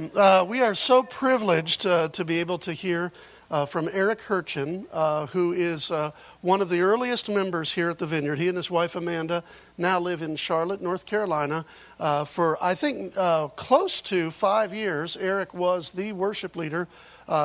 [0.00, 3.12] Uh, we are so privileged uh, to be able to hear
[3.50, 7.98] uh, from Eric Hirchin, uh, who is uh, one of the earliest members here at
[7.98, 8.38] the Vineyard.
[8.38, 9.44] He and his wife Amanda
[9.76, 11.66] now live in Charlotte, North Carolina.
[11.98, 13.14] Uh, for, I think,
[13.56, 16.88] close to five years, Eric was the worship leader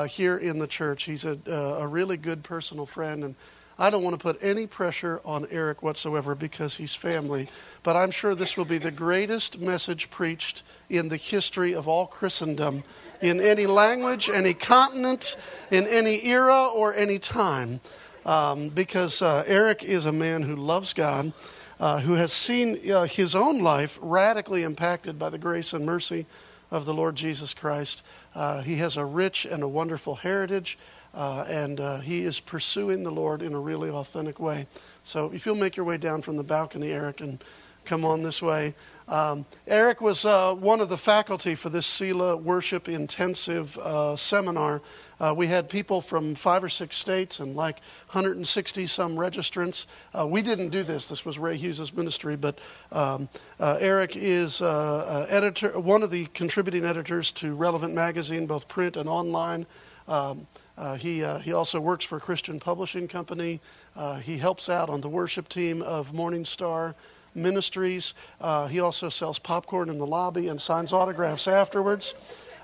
[0.07, 1.03] here in the church.
[1.03, 3.35] He's a, a really good personal friend and
[3.77, 7.49] I don't want to put any pressure on Eric whatsoever because he's family,
[7.83, 12.07] but I'm sure this will be the greatest message preached in the history of all
[12.07, 12.83] Christendom,
[13.21, 15.35] in any language, any continent,
[15.71, 17.81] in any era, or any time.
[18.25, 21.33] Um, because uh, Eric is a man who loves God,
[21.79, 26.25] uh, who has seen uh, his own life radically impacted by the grace and mercy
[26.71, 28.03] of the Lord Jesus Christ.
[28.33, 30.77] Uh, he has a rich and a wonderful heritage.
[31.15, 34.67] Uh, and uh, he is pursuing the Lord in a really authentic way.
[35.03, 37.41] So if you'll make your way down from the balcony, Eric, and
[37.85, 38.73] come on this way.
[39.07, 44.81] Um, Eric was uh, one of the faculty for this Selah Worship Intensive uh, seminar.
[45.19, 49.85] Uh, we had people from five or six states and like 160 some registrants.
[50.17, 51.07] Uh, we didn't do this.
[51.07, 52.57] This was Ray Hughes' ministry, but
[52.91, 59.07] um, Eric is editor, one of the contributing editors to Relevant Magazine, both print and
[59.07, 59.67] online.
[60.07, 63.59] Um, uh, he, uh, he also works for a Christian publishing company.
[63.95, 66.95] Uh, he helps out on the worship team of Morning Star
[67.33, 68.13] Ministries.
[68.39, 72.13] Uh, he also sells popcorn in the lobby and signs autographs afterwards.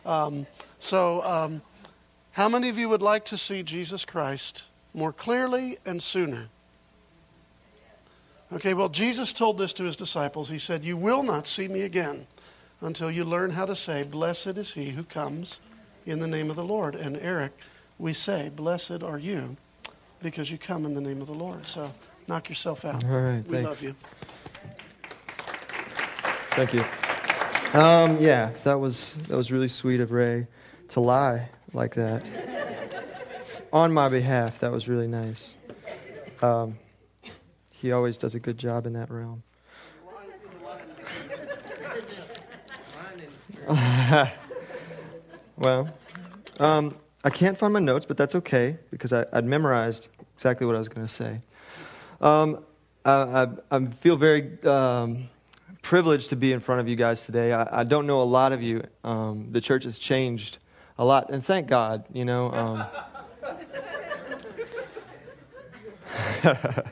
[0.05, 0.45] Um,
[0.79, 1.61] so, um,
[2.33, 6.47] how many of you would like to see Jesus Christ more clearly and sooner?
[8.53, 10.49] Okay, well, Jesus told this to his disciples.
[10.49, 12.27] He said, You will not see me again
[12.81, 15.59] until you learn how to say, Blessed is he who comes
[16.05, 16.95] in the name of the Lord.
[16.95, 17.53] And Eric,
[17.97, 19.57] we say, Blessed are you
[20.21, 21.65] because you come in the name of the Lord.
[21.67, 21.93] So
[22.27, 23.03] knock yourself out.
[23.03, 23.67] All right, we thanks.
[23.69, 23.95] love you.
[26.51, 26.83] Thank you.
[27.79, 30.47] Um, yeah, that was that was really sweet of Ray
[30.89, 32.27] to lie like that
[33.71, 34.59] on my behalf.
[34.59, 35.53] That was really nice.
[36.41, 36.77] Um,
[37.69, 39.43] he always does a good job in that realm.
[45.61, 45.89] well,
[46.59, 50.75] um, I can't find my notes, but that's okay because I, would memorized exactly what
[50.75, 51.39] I was going to say.
[52.19, 52.65] Um,
[53.05, 55.29] I, I, I, feel very um,
[55.83, 57.53] privileged to be in front of you guys today.
[57.53, 58.83] I, I don't know a lot of you.
[59.03, 60.57] Um, the church has changed
[60.97, 62.51] a lot, and thank God, you know.
[62.51, 62.85] Um.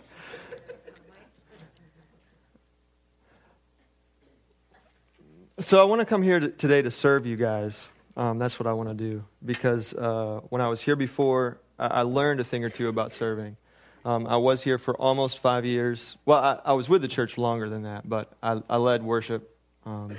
[5.59, 7.89] so I want to come here to, today to serve you guys.
[8.19, 11.87] Um, that's what I want to do because uh, when I was here before, I,
[11.87, 13.55] I, learned a thing or two about serving.
[14.03, 16.17] Um, I was here for almost five years.
[16.25, 19.55] Well, I, I, was with the church longer than that, but I, I led worship
[19.85, 20.17] um,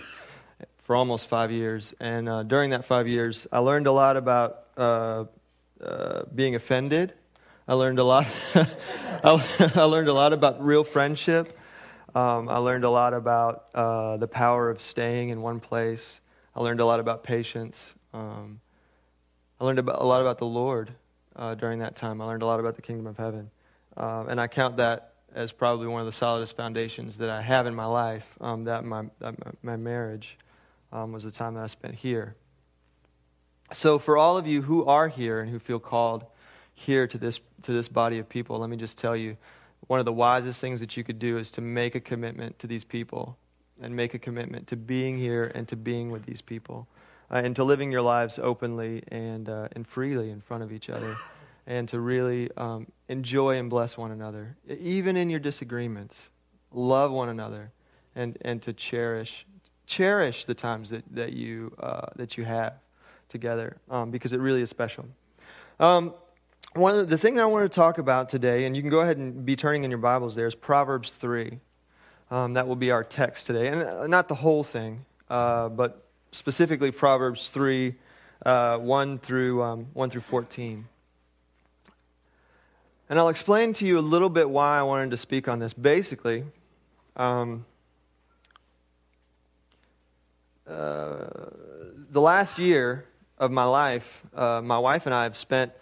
[0.79, 1.93] for almost five years.
[2.01, 5.25] And uh, during that five years, I learned a lot about uh,
[5.85, 7.13] uh being offended.
[7.69, 8.27] I learned a lot.
[9.25, 11.55] I learned a lot about real friendship.
[12.15, 16.23] Um, I learned a lot about uh, the power of staying in one place.
[16.61, 17.95] I learned a lot about patience.
[18.13, 18.61] Um,
[19.59, 20.93] I learned about, a lot about the Lord
[21.35, 22.21] uh, during that time.
[22.21, 23.51] I learned a lot about the kingdom of heaven.
[23.97, 27.67] Um, and I count that as probably one of the solidest foundations that I have
[27.67, 28.27] in my life.
[28.43, 30.37] Um, that my, that my, my marriage
[30.93, 32.35] um, was the time that I spent here.
[33.73, 36.27] So, for all of you who are here and who feel called
[36.75, 39.39] here to this, to this body of people, let me just tell you
[39.87, 42.67] one of the wisest things that you could do is to make a commitment to
[42.67, 43.39] these people
[43.81, 46.87] and make a commitment to being here and to being with these people
[47.31, 50.91] uh, and to living your lives openly and, uh, and freely in front of each
[50.91, 51.17] other
[51.67, 56.19] and to really um, enjoy and bless one another, even in your disagreements.
[56.73, 57.71] Love one another
[58.15, 59.47] and, and to cherish
[59.91, 62.75] cherish the times that, that, you, uh, that you have
[63.29, 65.05] together um, because it really is special.
[65.81, 66.15] Um,
[66.75, 68.91] one of the, the thing that I want to talk about today, and you can
[68.91, 71.59] go ahead and be turning in your Bibles there, is Proverbs 3.
[72.31, 73.67] Um, that will be our text today.
[73.69, 77.95] And uh, not the whole thing, uh, but specifically Proverbs 3
[78.47, 80.87] uh, 1, through, um, 1 through 14.
[83.09, 85.73] And I'll explain to you a little bit why I wanted to speak on this.
[85.73, 86.45] Basically,
[87.17, 87.67] um,
[90.69, 91.27] uh,
[92.11, 93.05] the last year
[93.39, 95.73] of my life, uh, my wife and I have spent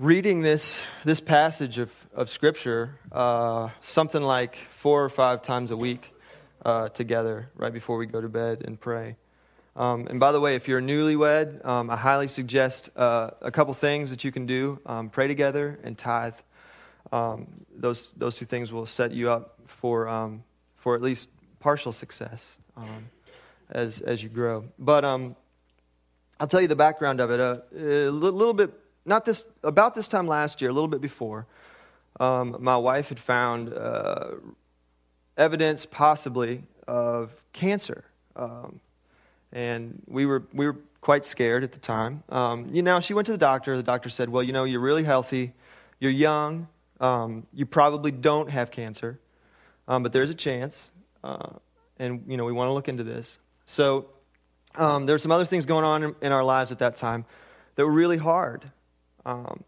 [0.00, 5.76] reading this, this passage of, of Scripture uh, something like four or five times a
[5.76, 6.12] week
[6.64, 9.16] uh, together right before we go to bed and pray.
[9.76, 13.72] Um, and by the way, if you're newlywed, um, I highly suggest uh, a couple
[13.74, 16.34] things that you can do um, pray together and tithe.
[17.12, 20.42] Um, those, those two things will set you up for, um,
[20.76, 21.28] for at least
[21.60, 23.08] partial success um,
[23.70, 24.64] as, as you grow.
[24.78, 27.40] But I'll tell you the background of it.
[27.40, 28.72] Uh, a little bit,
[29.06, 31.46] not this, about this time last year, a little bit before,
[32.18, 34.32] um, my wife had found uh,
[35.36, 38.04] evidence, possibly, of cancer.
[38.36, 38.80] Um,
[39.52, 42.22] and we were, we were quite scared at the time.
[42.28, 43.76] Um, you know, she went to the doctor.
[43.76, 45.52] The doctor said, Well, you know, you're really healthy,
[45.98, 46.68] you're young,
[47.00, 49.18] um, you probably don't have cancer,
[49.88, 50.90] um, but there's a chance.
[51.24, 51.50] Uh,
[51.98, 53.38] and, you know, we want to look into this.
[53.66, 54.06] So
[54.74, 57.26] um, there's some other things going on in, in, our lives at that time
[57.74, 58.70] that were really hard.
[59.26, 59.64] Um,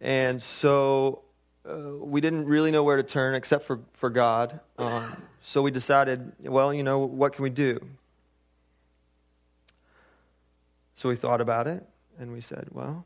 [0.00, 1.23] and so
[1.68, 4.60] uh, we didn't really know where to turn except for, for God.
[4.78, 7.80] Um, so we decided, well, you know, what can we do?
[10.94, 11.84] So we thought about it
[12.18, 13.04] and we said, well,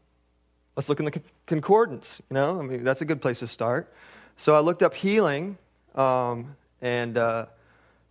[0.77, 2.21] let's look in the concordance.
[2.31, 3.93] You know, I mean, that's a good place to start.
[4.37, 5.59] So I looked up healing,
[5.97, 7.47] um, and uh,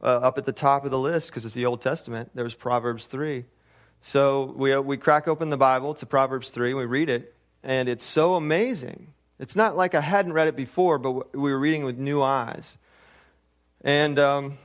[0.01, 2.53] uh, up at the top of the list, because it's the Old Testament, there was
[2.53, 3.45] Proverbs 3.
[4.01, 7.33] So we, we crack open the Bible to Proverbs 3, and we read it,
[7.63, 9.13] and it's so amazing.
[9.39, 12.78] It's not like I hadn't read it before, but we were reading with new eyes.
[13.81, 14.57] And, um,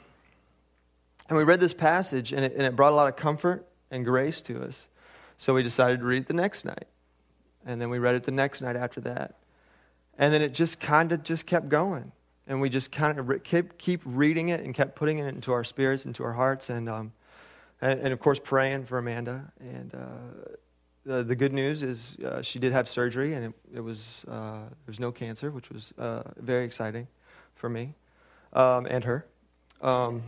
[1.28, 4.04] and we read this passage, and it, and it brought a lot of comfort and
[4.04, 4.88] grace to us.
[5.36, 6.86] So we decided to read it the next night.
[7.66, 9.36] And then we read it the next night after that.
[10.18, 12.12] And then it just kind of just kept going.
[12.46, 15.64] And we just kind of keep, keep reading it and kept putting it into our
[15.64, 17.12] spirits, into our hearts, and, um,
[17.80, 19.52] and, and, of course praying for Amanda.
[19.60, 20.50] And uh,
[21.04, 24.60] the, the, good news is uh, she did have surgery, and it, it was, uh,
[24.60, 27.08] there was no cancer, which was uh, very exciting
[27.54, 27.94] for me
[28.52, 29.26] um, and her.
[29.80, 30.22] Um,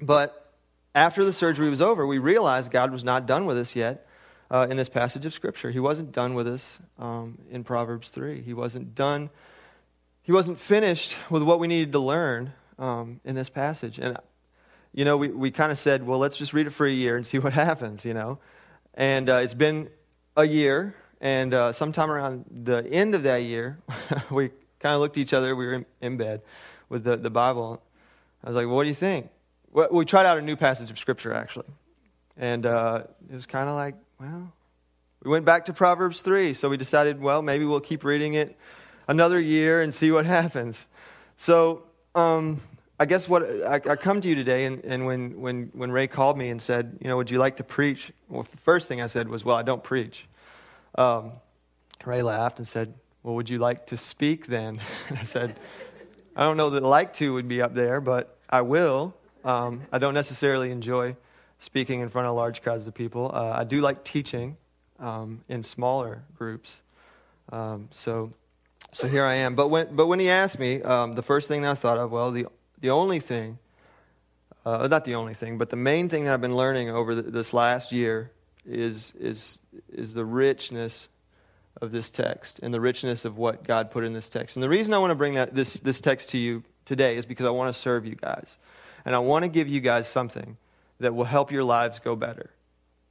[0.00, 0.52] but
[0.94, 4.06] after the surgery was over, we realized God was not done with us yet
[4.50, 5.70] uh, in this passage of Scripture.
[5.70, 8.42] He wasn't done with us um, in Proverbs 3.
[8.42, 9.30] He wasn't done,
[10.22, 13.98] he wasn't finished with what we needed to learn um, in this passage.
[13.98, 14.16] And,
[14.92, 17.16] you know, we, we kind of said, well, let's just read it for a year
[17.16, 18.38] and see what happens, you know.
[18.94, 19.90] And uh, it's been
[20.36, 23.78] a year, and uh, sometime around the end of that year,
[24.30, 25.56] we kind of looked at each other.
[25.56, 26.42] We were in, in bed
[26.88, 27.82] with the, the Bible.
[28.42, 29.30] I was like, well, what do you think?
[29.90, 31.66] we tried out a new passage of Scripture, actually.
[32.36, 34.52] And uh, it was kind of like, well,
[35.24, 36.54] we went back to Proverbs 3.
[36.54, 38.56] So we decided, well, maybe we'll keep reading it
[39.08, 40.86] another year and see what happens.
[41.36, 41.82] So
[42.14, 42.60] um,
[42.98, 46.06] I guess what I, I, come to you today, and, and when, when, when Ray
[46.06, 48.12] called me and said, you know, would you like to preach?
[48.28, 50.26] Well, the first thing I said was, well, I don't preach.
[50.94, 51.32] Um,
[52.04, 52.94] Ray laughed and said,
[53.24, 54.80] well, would you like to speak then?
[55.08, 55.56] and I said,
[56.36, 59.14] I don't know that like to would be up there, but I will.
[59.44, 61.16] Um, I don't necessarily enjoy
[61.58, 63.30] speaking in front of large crowds of people.
[63.34, 64.56] Uh, I do like teaching
[65.00, 66.80] um, in smaller groups.
[67.50, 68.32] Um, so,
[68.92, 69.54] so here I am.
[69.54, 72.10] But when, but when he asked me, um, the first thing that I thought of,
[72.10, 72.46] well, the,
[72.84, 73.58] the only thing,
[74.66, 77.22] uh, not the only thing, but the main thing that I've been learning over the,
[77.22, 78.30] this last year
[78.66, 79.58] is, is,
[79.90, 81.08] is the richness
[81.80, 84.56] of this text and the richness of what God put in this text.
[84.56, 87.24] And the reason I want to bring that, this, this text to you today is
[87.24, 88.58] because I want to serve you guys.
[89.06, 90.58] And I want to give you guys something
[91.00, 92.50] that will help your lives go better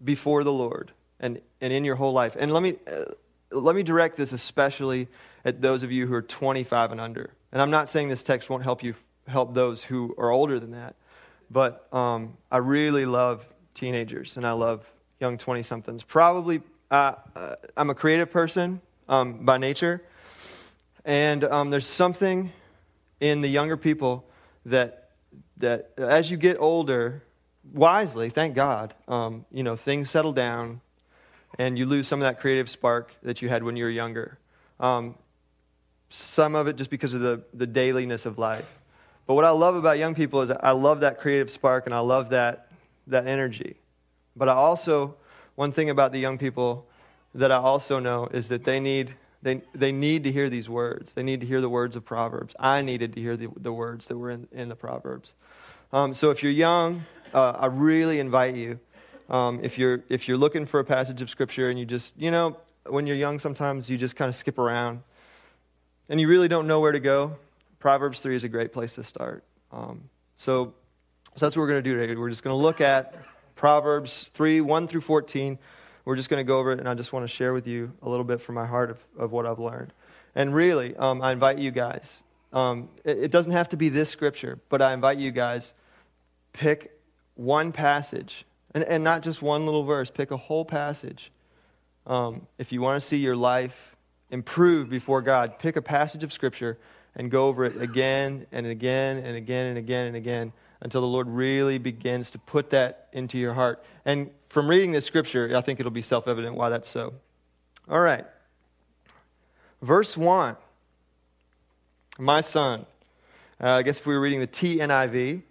[0.04, 2.38] before the Lord and, and in your whole life.
[2.40, 3.06] And let me, uh,
[3.50, 5.08] let me direct this especially
[5.44, 7.32] at those of you who are 25 and under.
[7.52, 8.94] And I'm not saying this text won't help you
[9.28, 10.96] help those who are older than that,
[11.50, 14.86] but um, I really love teenagers and I love
[15.20, 16.04] young 20 somethings.
[16.04, 16.62] Probably,
[16.92, 20.02] uh, uh, I'm a creative person um, by nature,
[21.06, 22.52] and um, there's something
[23.20, 24.26] in the younger people
[24.66, 25.04] that
[25.58, 27.24] that as you get older,
[27.72, 30.82] wisely, thank God, um, you know, things settle down
[31.60, 34.38] and you lose some of that creative spark that you had when you were younger.
[34.80, 35.16] Um,
[36.10, 38.68] some of it just because of the, the dailiness of life.
[39.26, 42.00] But what I love about young people is I love that creative spark and I
[42.00, 42.68] love that,
[43.08, 43.78] that energy.
[44.36, 45.16] But I also,
[45.56, 46.88] one thing about the young people
[47.36, 51.14] that I also know is that they need they, they need to hear these words.
[51.14, 52.56] They need to hear the words of Proverbs.
[52.58, 55.34] I needed to hear the, the words that were in, in the Proverbs.
[55.92, 57.04] Um, so if you're young,
[57.34, 58.80] uh, I really invite you.
[59.30, 62.32] Um, if, you're, if you're looking for a passage of Scripture and you just, you
[62.32, 62.56] know,
[62.88, 65.04] when you're young, sometimes you just kind of skip around
[66.08, 67.36] and you really don't know where to go,
[67.84, 69.44] Proverbs 3 is a great place to start.
[69.70, 70.74] Um, so,
[71.36, 72.16] so that's what we're going to do today.
[72.16, 73.14] We're just going to look at
[73.56, 75.60] Proverbs 3 1 through 14.
[76.06, 77.92] We're just going to go over it, and I just want to share with you
[78.02, 79.92] a little bit from my heart of, of what I've learned.
[80.34, 82.24] And really, um, I invite you guys.
[82.54, 85.74] Um, it, it, doesn't have to be this scripture, but I invite you guys
[86.54, 86.98] pick
[87.36, 90.10] one passage, and, and not just one little verse.
[90.10, 91.34] Pick a whole passage.
[92.08, 93.98] Um, if you want to see your life
[94.32, 96.78] improve before God, pick a passage of scripture
[97.16, 101.08] and go over it again and again and again and again and again until the
[101.08, 103.84] Lord really begins to put that into your heart.
[104.06, 107.14] And from reading this scripture, I think it'll be self evident why that's so.
[107.90, 108.26] All right.
[109.82, 110.56] Verse 1
[112.20, 112.86] My son.
[113.62, 115.42] Uh, I guess if we were reading the TNIV,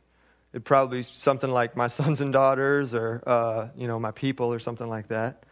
[0.52, 4.52] it'd probably be something like my sons and daughters or, uh, you know, my people
[4.52, 5.44] or something like that.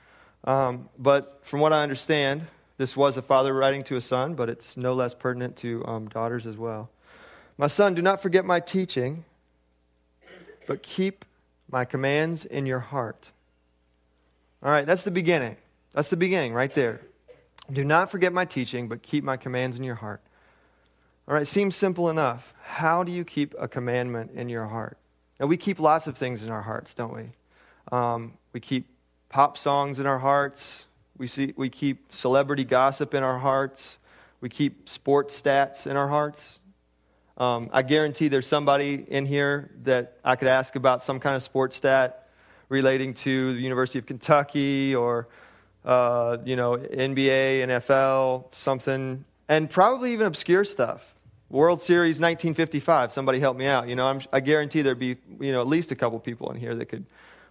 [0.45, 2.47] Um, but from what I understand,
[2.81, 6.09] this was a father writing to a son, but it's no less pertinent to um,
[6.09, 6.89] daughters as well.
[7.59, 9.27] My son, do not forget my teaching,
[10.67, 11.27] but keep
[11.71, 13.33] my commands in your heart.
[14.63, 15.59] All right, that's the beginning.
[15.93, 17.03] That's the beginning right there.
[17.71, 20.23] Do not forget my teaching, but keep my commands in your heart.
[21.29, 22.55] All right, seems simple enough.
[22.63, 24.97] How do you keep a commandment in your heart?
[25.39, 27.25] Now, we keep lots of things in our hearts, don't we?
[27.93, 28.89] Um, we keep
[29.29, 30.87] pop songs in our hearts.
[31.21, 33.99] We, see, we keep celebrity gossip in our hearts.
[34.41, 36.59] We keep sports stats in our hearts.
[37.37, 41.43] Um, I guarantee there's somebody in here that I could ask about some kind of
[41.43, 42.27] sports stat
[42.71, 45.29] relating to the University of Kentucky or,
[45.85, 51.15] uh, you know, NBA, NFL, something, and probably even obscure stuff.
[51.51, 53.13] World Series 1955.
[53.13, 53.89] Somebody help me out.
[53.89, 56.59] You know, I'm, i guarantee there'd be, you know, at least a couple people in
[56.59, 57.05] here that could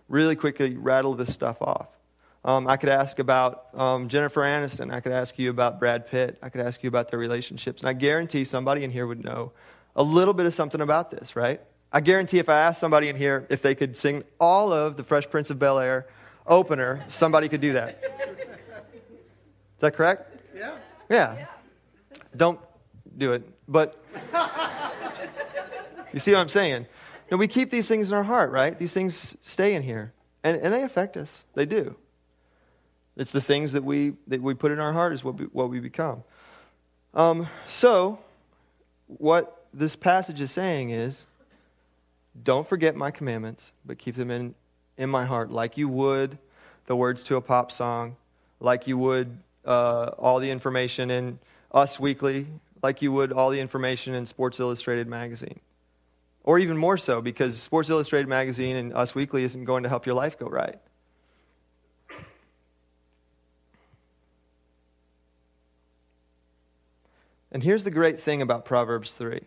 [0.08, 1.90] really quickly rattle this stuff off.
[2.46, 4.93] Um, I could ask about um, Jennifer Aniston.
[4.93, 6.38] I could ask you about Brad Pitt.
[6.41, 7.81] I could ask you about their relationships.
[7.81, 9.51] And I guarantee somebody in here would know
[9.96, 11.62] a little bit of something about this, right?
[11.91, 15.03] I guarantee if I asked somebody in here if they could sing all of the
[15.03, 16.08] Fresh Prince of Bel Air
[16.48, 18.01] opener, somebody could do that.
[18.03, 20.39] Is that correct?
[20.55, 20.77] Yeah.
[21.10, 21.46] Yeah.
[22.36, 22.60] Don't
[23.17, 23.43] do it.
[23.67, 24.03] But
[26.13, 26.86] you see what I'm saying?
[27.29, 28.77] And we keep these things in our heart, right?
[28.77, 30.13] These things stay in here.
[30.43, 31.43] And, and they affect us.
[31.53, 31.96] They do.
[33.20, 35.70] It's the things that we, that we put in our heart is what we, what
[35.70, 36.24] we become.
[37.14, 38.18] Um, so,
[39.08, 41.26] what this passage is saying is
[42.42, 44.56] don't forget my commandments, but keep them in,
[44.98, 46.38] in my heart, like you would
[46.86, 48.16] the words to a pop song,
[48.62, 51.40] like you would uh, all the information in
[51.74, 52.48] Us Weekly,
[52.82, 55.60] like you would all the information in Sports Illustrated magazine.
[56.46, 60.06] Or even more so, because Sports Illustrated magazine and Us Weekly isn't going to help
[60.06, 60.80] your life go right.
[67.51, 69.41] And here's the great thing about Proverbs 3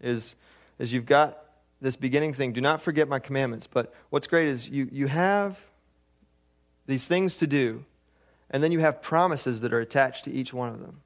[0.00, 0.34] is,
[0.78, 1.44] is you've got
[1.80, 3.66] this beginning thing, do not forget my commandments.
[3.66, 5.58] But what's great is you, you have
[6.86, 7.84] these things to do,
[8.50, 11.00] and then you have promises that are attached to each one of them.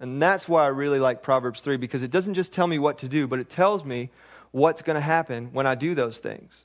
[0.00, 2.98] And that's why I really like Proverbs 3, because it doesn't just tell me what
[2.98, 4.10] to do, but it tells me
[4.50, 6.64] what's going to happen when I do those things.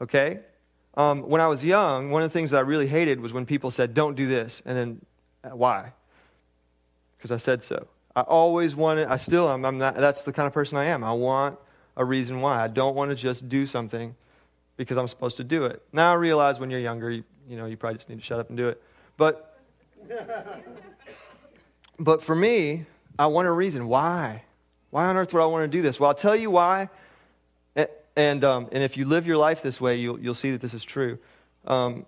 [0.00, 0.40] Okay?
[0.94, 3.46] Um, when I was young, one of the things that I really hated was when
[3.46, 4.62] people said, don't do this.
[4.66, 5.00] And then,
[5.56, 5.92] why?
[7.16, 7.86] Because I said so.
[8.18, 11.04] I always wanted, I still am, I'm not, that's the kind of person I am.
[11.04, 11.56] I want
[11.96, 12.60] a reason why.
[12.60, 14.16] I don't want to just do something
[14.76, 15.80] because I'm supposed to do it.
[15.92, 18.40] Now I realize when you're younger, you, you know, you probably just need to shut
[18.40, 18.82] up and do it.
[19.16, 19.60] But,
[22.00, 22.86] but for me,
[23.20, 23.86] I want a reason.
[23.86, 24.42] Why?
[24.90, 26.00] Why on earth would I want to do this?
[26.00, 26.88] Well, I'll tell you why.
[28.16, 30.74] And, um, and if you live your life this way, you'll, you'll see that this
[30.74, 31.20] is true.
[31.68, 32.04] Um,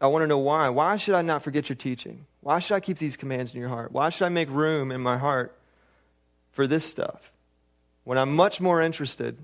[0.00, 0.68] I want to know why.
[0.68, 2.26] Why should I not forget your teaching?
[2.40, 3.92] Why should I keep these commands in your heart?
[3.92, 5.58] Why should I make room in my heart
[6.52, 7.32] for this stuff
[8.04, 9.38] when I'm much more interested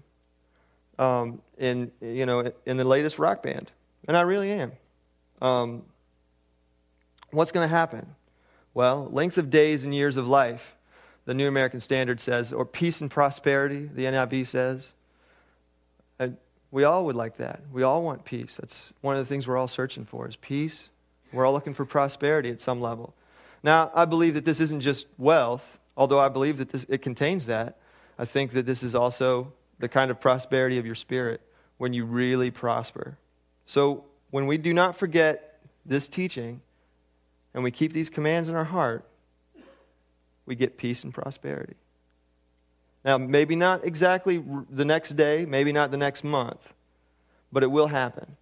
[0.99, 3.73] um, in, you know, in the latest rock band?
[4.07, 4.73] And I really am.
[5.41, 5.85] Um,
[7.31, 8.15] what's going to happen?
[8.75, 10.77] Well, length of days and years of life,
[11.25, 14.93] the New American Standard says, or peace and prosperity, the NIV says.
[16.73, 17.61] We all would like that.
[17.71, 18.57] We all want peace.
[18.57, 20.91] That's one of the things we're all searching for is peace
[21.33, 23.15] we're all looking for prosperity at some level.
[23.63, 27.47] Now, I believe that this isn't just wealth, although I believe that this, it contains
[27.47, 27.79] that.
[28.19, 31.41] I think that this is also the kind of prosperity of your spirit
[31.79, 33.17] when you really prosper.
[33.67, 36.61] So, when we do not forget this teaching
[37.55, 39.05] and we keep these commands in our heart,
[40.47, 41.77] we get peace and prosperity.
[43.05, 46.61] Now, maybe not exactly the next day, maybe not the next month,
[47.51, 48.37] but it will happen.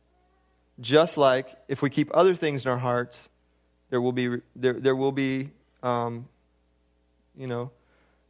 [0.80, 3.28] Just like if we keep other things in our hearts,
[3.88, 5.50] there will be, there, there will be
[5.82, 6.28] um,
[7.36, 7.70] you know,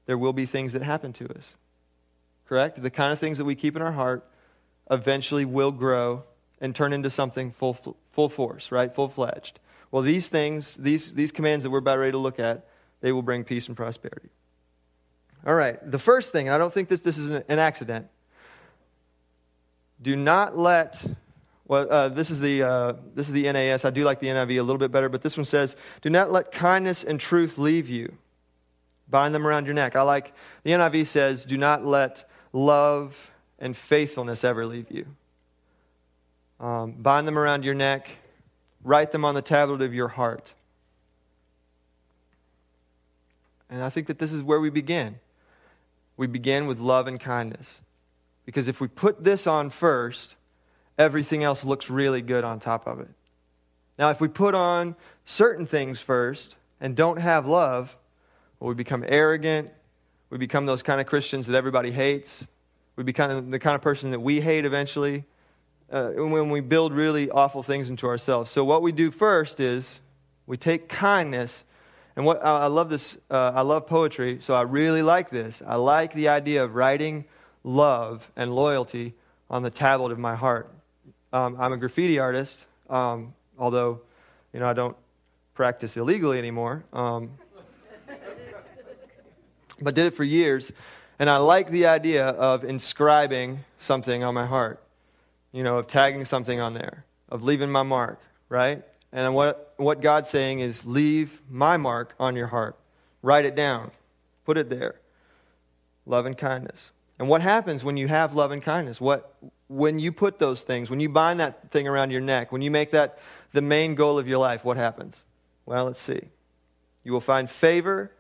[0.06, 1.54] there will be things that happen to us.
[2.48, 2.82] Correct?
[2.82, 4.24] The kind of things that we keep in our heart
[4.90, 6.24] eventually will grow
[6.60, 8.94] and turn into something full, full force, right?
[8.94, 9.60] Full fledged.
[9.90, 12.66] Well, these things, these, these commands that we're about ready to look at,
[13.00, 14.28] they will bring peace and prosperity.
[15.46, 18.08] All right, the first thing, and I don't think this, this is an, accident.
[20.02, 21.04] Do not let
[21.66, 23.84] well, uh, this, is the, uh, this is the NAS.
[23.84, 26.32] I do like the NIV a little bit better, but this one says, Do not
[26.32, 28.12] let kindness and truth leave you.
[29.08, 29.94] Bind them around your neck.
[29.94, 30.32] I like,
[30.64, 33.30] the NIV says, Do not let love
[33.60, 35.06] and faithfulness ever leave you.
[36.58, 38.10] Um, bind them around your neck,
[38.82, 40.52] write them on the tablet of your heart.
[43.70, 45.20] And I think that this is where we begin.
[46.20, 47.80] We begin with love and kindness.
[48.44, 50.36] Because if we put this on first,
[50.98, 53.08] everything else looks really good on top of it.
[53.98, 57.96] Now, if we put on certain things first and don't have love,
[58.58, 59.70] well, we become arrogant.
[60.28, 62.46] We become those kind of Christians that everybody hates.
[62.96, 65.24] We become the kind of person that we hate eventually
[65.90, 68.50] uh, when we build really awful things into ourselves.
[68.50, 70.00] So, what we do first is
[70.46, 71.64] we take kindness
[72.20, 75.62] and what I love this, uh, I love poetry, so I really like this.
[75.66, 77.24] I like the idea of writing
[77.64, 79.14] love and loyalty
[79.48, 80.70] on the tablet of my heart.
[81.32, 84.02] Um, I'm a graffiti artist, um, although,
[84.52, 84.98] you know, I don't
[85.54, 86.84] practice illegally anymore.
[86.92, 87.30] Um,
[89.80, 90.72] but did it for years,
[91.18, 94.78] and I like the idea of inscribing something on my heart.
[95.52, 98.82] You know, of tagging something on there, of leaving my mark, right?
[99.10, 102.76] And what, what God's saying is, leave my mark on your heart.
[103.22, 103.90] Write it down.
[104.44, 104.96] Put it there.
[106.06, 106.92] Love and kindness.
[107.18, 109.00] And what happens when you have love and kindness?
[109.00, 109.34] What,
[109.68, 112.70] when you put those things, when you bind that thing around your neck, when you
[112.70, 113.18] make that
[113.52, 115.24] the main goal of your life, what happens?
[115.66, 116.22] Well, let's see.
[117.04, 118.10] You will find favor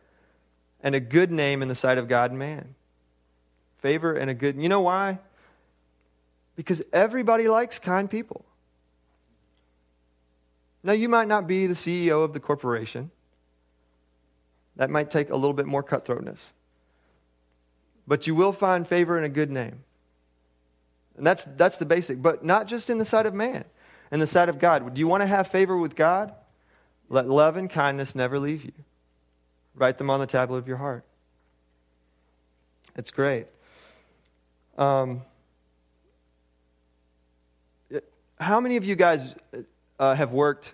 [0.82, 2.74] and a good name in the sight of God and man.
[3.78, 4.60] Favor and a good.
[4.60, 5.18] You know why?
[6.56, 8.44] Because everybody likes kind people.
[10.82, 13.10] Now, you might not be the CEO of the corporation.
[14.76, 16.52] That might take a little bit more cutthroatness.
[18.06, 19.84] But you will find favor and a good name.
[21.16, 22.22] And that's, that's the basic.
[22.22, 23.64] But not just in the sight of man,
[24.10, 24.94] in the sight of God.
[24.94, 26.32] Do you want to have favor with God?
[27.08, 28.72] Let love and kindness never leave you.
[29.74, 31.04] Write them on the tablet of your heart.
[32.96, 33.46] It's great.
[34.78, 35.22] Um,
[38.38, 39.34] how many of you guys
[40.00, 40.72] uh, have worked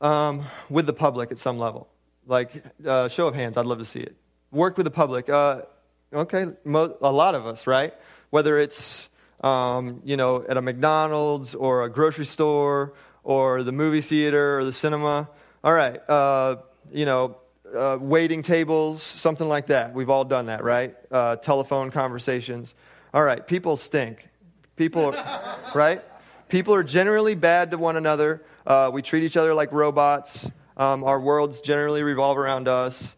[0.00, 1.88] um, with the public at some level?
[2.26, 4.16] Like, uh, show of hands, I'd love to see it.
[4.50, 5.28] Worked with the public.
[5.28, 5.62] Uh,
[6.12, 7.94] okay, mo- a lot of us, right?
[8.30, 9.08] Whether it's,
[9.42, 14.64] um, you know, at a McDonald's or a grocery store or the movie theater or
[14.64, 15.28] the cinema.
[15.62, 16.56] All right, uh,
[16.92, 17.36] you know,
[17.74, 19.94] uh, waiting tables, something like that.
[19.94, 20.96] We've all done that, right?
[21.10, 22.74] Uh, telephone conversations.
[23.14, 24.28] All right, people stink.
[24.76, 25.14] People,
[25.74, 26.02] right?
[26.50, 28.42] People are generally bad to one another.
[28.66, 30.50] Uh, we treat each other like robots.
[30.76, 33.14] Um, our worlds generally revolve around us.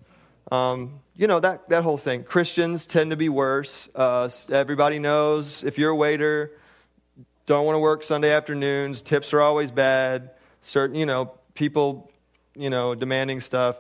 [0.51, 2.25] Um, you know, that, that whole thing.
[2.25, 3.89] Christians tend to be worse.
[3.95, 6.53] Uh, everybody knows if you're a waiter,
[7.47, 10.33] don't want to work Sunday afternoons, tips are always bad.
[10.61, 12.11] Certain, you know, people,
[12.55, 13.79] you know, demanding stuff,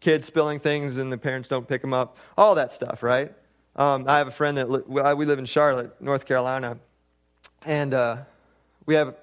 [0.00, 3.34] kids spilling things and the parents don't pick them up, all that stuff, right?
[3.76, 6.78] Um, I have a friend that li- we live in Charlotte, North Carolina,
[7.66, 8.16] and uh,
[8.88, 9.14] we have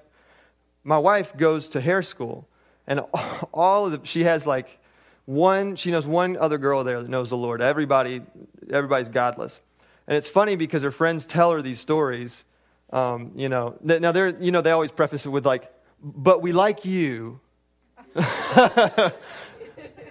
[0.84, 2.46] my wife goes to hair school
[2.86, 3.00] and
[3.52, 4.78] all of the she has like
[5.24, 7.60] one she knows one other girl there that knows the lord.
[7.60, 8.22] Everybody
[8.70, 9.60] everybody's godless.
[10.06, 12.44] And it's funny because her friends tell her these stories
[12.92, 16.52] um, you know now they're you know they always preface it with like but we
[16.52, 17.40] like you.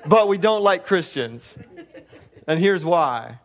[0.08, 1.58] But we don't like christians.
[2.48, 3.40] And here's why.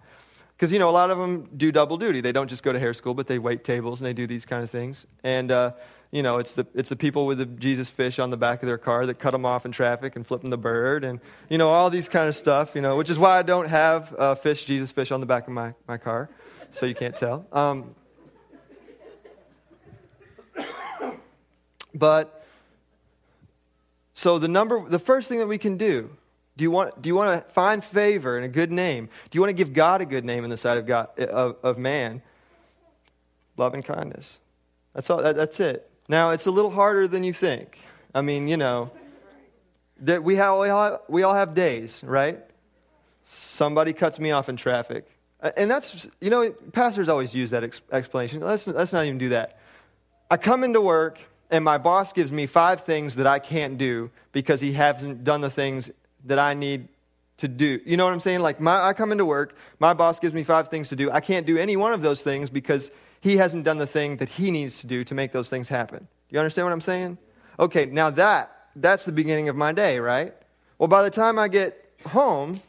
[0.55, 2.21] Because you know a lot of them do double duty.
[2.21, 4.45] They don't just go to hair school but they wait tables and they do these
[4.45, 5.07] kind of things.
[5.25, 5.73] And uh,
[6.11, 8.67] you know, it's the, it's the people with the Jesus fish on the back of
[8.67, 11.57] their car that cut them off in traffic and flip them the bird and, you
[11.57, 14.35] know, all these kind of stuff, you know, which is why I don't have uh,
[14.35, 16.29] fish, Jesus fish on the back of my, my car,
[16.73, 17.47] so you can't tell.
[17.53, 17.95] Um,
[21.95, 22.45] but,
[24.15, 26.11] so the number, the first thing that we can do,
[26.57, 29.09] do you want, do you want to find favor and a good name?
[29.31, 31.57] Do you want to give God a good name in the sight of, God, of,
[31.63, 32.21] of man?
[33.57, 34.39] Love and kindness.
[34.93, 35.90] That's, all, that, that's it.
[36.11, 37.79] Now, it's a little harder than you think.
[38.13, 38.91] I mean, you know,
[40.01, 42.41] that we, have, we, all, we all have days, right?
[43.27, 45.07] Somebody cuts me off in traffic.
[45.57, 48.41] And that's, you know, pastors always use that ex- explanation.
[48.41, 49.61] Let's, let's not even do that.
[50.29, 54.11] I come into work, and my boss gives me five things that I can't do
[54.33, 55.93] because he hasn't done the things
[56.25, 56.89] that I need
[57.41, 57.81] to do.
[57.85, 58.41] You know what I'm saying?
[58.41, 61.11] Like, my, I come into work, my boss gives me five things to do.
[61.11, 64.29] I can't do any one of those things because he hasn't done the thing that
[64.29, 66.07] he needs to do to make those things happen.
[66.31, 67.19] You understand what I'm saying?
[67.59, 70.35] Okay, now that that's the beginning of my day, right?
[70.79, 72.61] Well, by the time I get home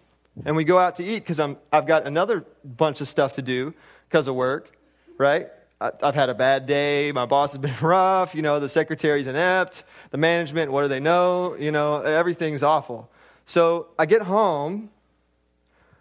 [0.45, 3.73] and we go out to eat because I've got another bunch of stuff to do
[4.09, 4.77] because of work,
[5.17, 5.47] right?
[5.81, 7.11] I, I've had a bad day.
[7.11, 8.33] My boss has been rough.
[8.35, 9.83] You know, the secretary's inept.
[10.11, 11.55] The management, what do they know?
[11.59, 13.09] You know, everything's awful.
[13.51, 14.91] So I get home.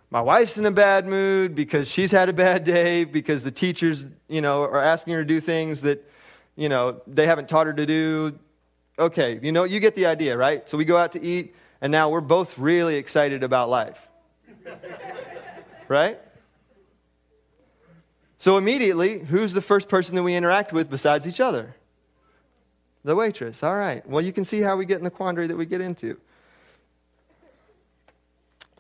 [0.09, 4.07] my wife's in a bad mood because she's had a bad day because the teachers,
[4.29, 6.09] you know, are asking her to do things that,
[6.55, 8.39] you know, they haven't taught her to do.
[9.01, 10.71] Okay, you know, you get the idea, right?
[10.71, 13.99] So we go out to eat, and now we're both really excited about life.
[15.89, 16.21] right?
[18.39, 21.75] So immediately, who's the first person that we interact with besides each other?
[23.03, 23.65] The waitress.
[23.65, 24.09] All right.
[24.09, 26.17] Well, you can see how we get in the quandary that we get into.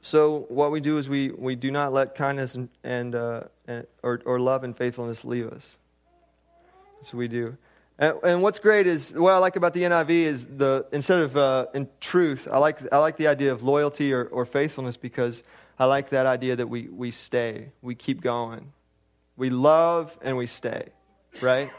[0.03, 3.87] So what we do is we, we do not let kindness and, and, uh, and
[4.03, 5.77] or, or love and faithfulness leave us.
[6.97, 7.57] That's what we do.
[7.99, 11.37] And, and, what's great is what I like about the NIV is the instead of
[11.37, 15.43] uh, in truth, I like I like the idea of loyalty or, or faithfulness because
[15.79, 18.73] I like that idea that we we stay, we keep going,
[19.37, 20.89] we love and we stay,
[21.43, 21.71] right?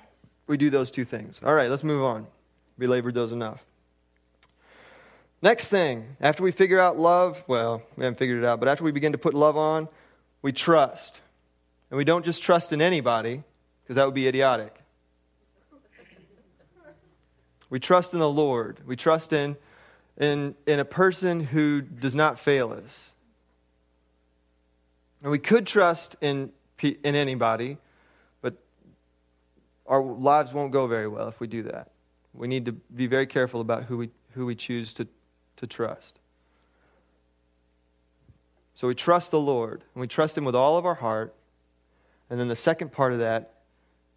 [0.46, 1.40] we do those two things.
[1.42, 2.26] All right, let's move on.
[2.78, 3.64] Belabored those enough.
[5.42, 8.84] Next thing, after we figure out love, well, we haven't figured it out, but after
[8.84, 9.88] we begin to put love on,
[10.42, 11.22] we trust.
[11.90, 13.42] And we don't just trust in anybody,
[13.82, 14.76] because that would be idiotic.
[17.70, 18.80] We trust in the Lord.
[18.84, 19.56] We trust in,
[20.18, 23.14] in, in a person who does not fail us.
[25.22, 27.78] And we could trust in, in anybody,
[28.42, 28.54] but
[29.86, 31.92] our lives won't go very well if we do that.
[32.34, 35.06] We need to be very careful about who we, who we choose to,
[35.60, 36.18] to trust.
[38.74, 41.34] So we trust the Lord, and we trust Him with all of our heart.
[42.28, 43.52] And then the second part of that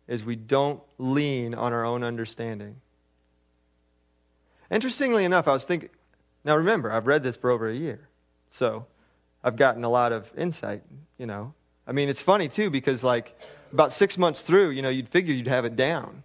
[0.08, 2.78] is we don't lean on our own understanding.
[4.72, 5.90] Interestingly enough, I was thinking,
[6.46, 8.08] now remember, I've read this for over a year.
[8.52, 8.86] So
[9.44, 10.84] I've gotten a lot of insight,
[11.18, 11.54] you know.
[11.86, 13.38] I mean, it's funny too because, like,
[13.74, 16.24] about six months through, you know, you'd figure you'd have it down.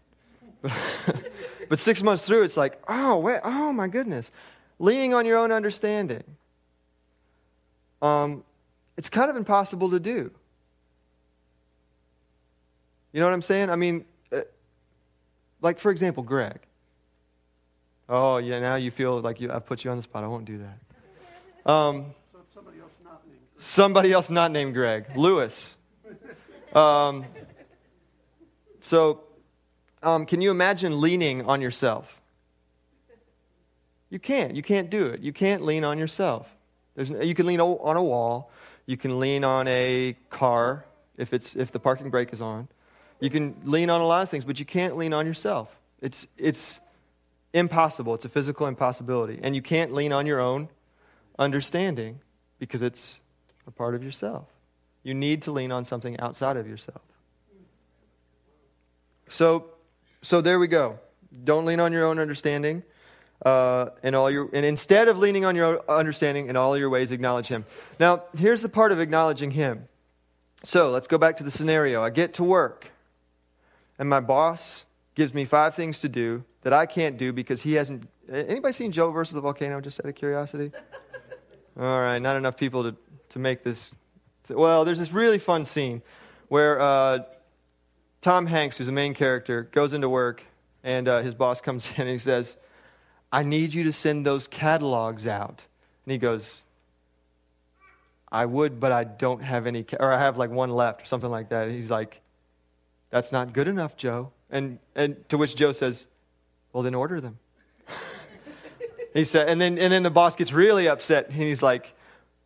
[1.69, 4.31] but six months through, it's like, oh, wait, oh my goodness.
[4.79, 6.25] Leaning on your own understanding.
[8.01, 8.45] Um,
[8.97, 10.31] it's kind of impossible to do.
[13.13, 13.71] You know what I'm saying?
[13.71, 14.43] I mean, uh,
[15.61, 16.61] like, for example, Greg.
[18.09, 20.25] Oh, yeah, now you feel like you, I've put you on the spot.
[20.25, 21.71] I won't do that.
[21.71, 23.61] Um, so somebody else not named Greg.
[23.61, 25.07] Somebody else not named Greg.
[25.17, 25.75] Lewis.
[26.73, 27.25] Um,
[28.81, 29.23] so,
[30.03, 32.18] um, can you imagine leaning on yourself?
[34.11, 34.55] You can't.
[34.55, 35.21] You can't do it.
[35.21, 36.49] You can't lean on yourself.
[36.95, 38.51] There's, you can lean on a wall.
[38.87, 40.85] You can lean on a car
[41.17, 42.69] if, it's, if the parking brake is on.
[43.21, 45.69] You can lean on a lot of things, but you can't lean on yourself.
[46.01, 46.81] It's, it's,
[47.53, 48.15] impossible.
[48.15, 49.41] It's a physical impossibility.
[49.43, 50.69] And you can't lean on your own
[51.39, 52.21] understanding
[52.59, 53.19] because it's
[53.67, 54.47] a part of yourself.
[55.03, 57.01] You need to lean on something outside of yourself.
[59.29, 59.67] So,
[60.23, 60.99] so there we go.
[61.45, 62.83] Don't lean on your own understanding.
[63.43, 67.13] Uh, and all your and instead of leaning on your understanding in all your ways
[67.13, 67.65] acknowledge him
[68.01, 69.87] now here's the part of acknowledging him
[70.65, 72.91] so let's go back to the scenario i get to work
[73.97, 77.75] and my boss gives me five things to do that I can't do because he
[77.75, 78.09] hasn't.
[78.31, 79.81] Anybody seen Joe versus the volcano?
[79.81, 80.71] Just out of curiosity.
[81.79, 82.97] All right, not enough people to
[83.31, 83.95] to make this.
[84.49, 86.03] Well, there's this really fun scene
[86.49, 87.21] where uh,
[88.21, 90.43] Tom Hanks, who's the main character, goes into work
[90.83, 92.57] and uh, his boss comes in and he says,
[93.33, 95.65] "I need you to send those catalogs out."
[96.05, 96.63] And he goes,
[98.31, 101.31] "I would, but I don't have any, or I have like one left or something
[101.31, 102.21] like that." And he's like,
[103.11, 106.07] "That's not good enough, Joe." And and to which Joe says,
[106.73, 107.39] well, then order them.
[109.15, 111.95] he said, and then, and then the boss gets really upset and he's like,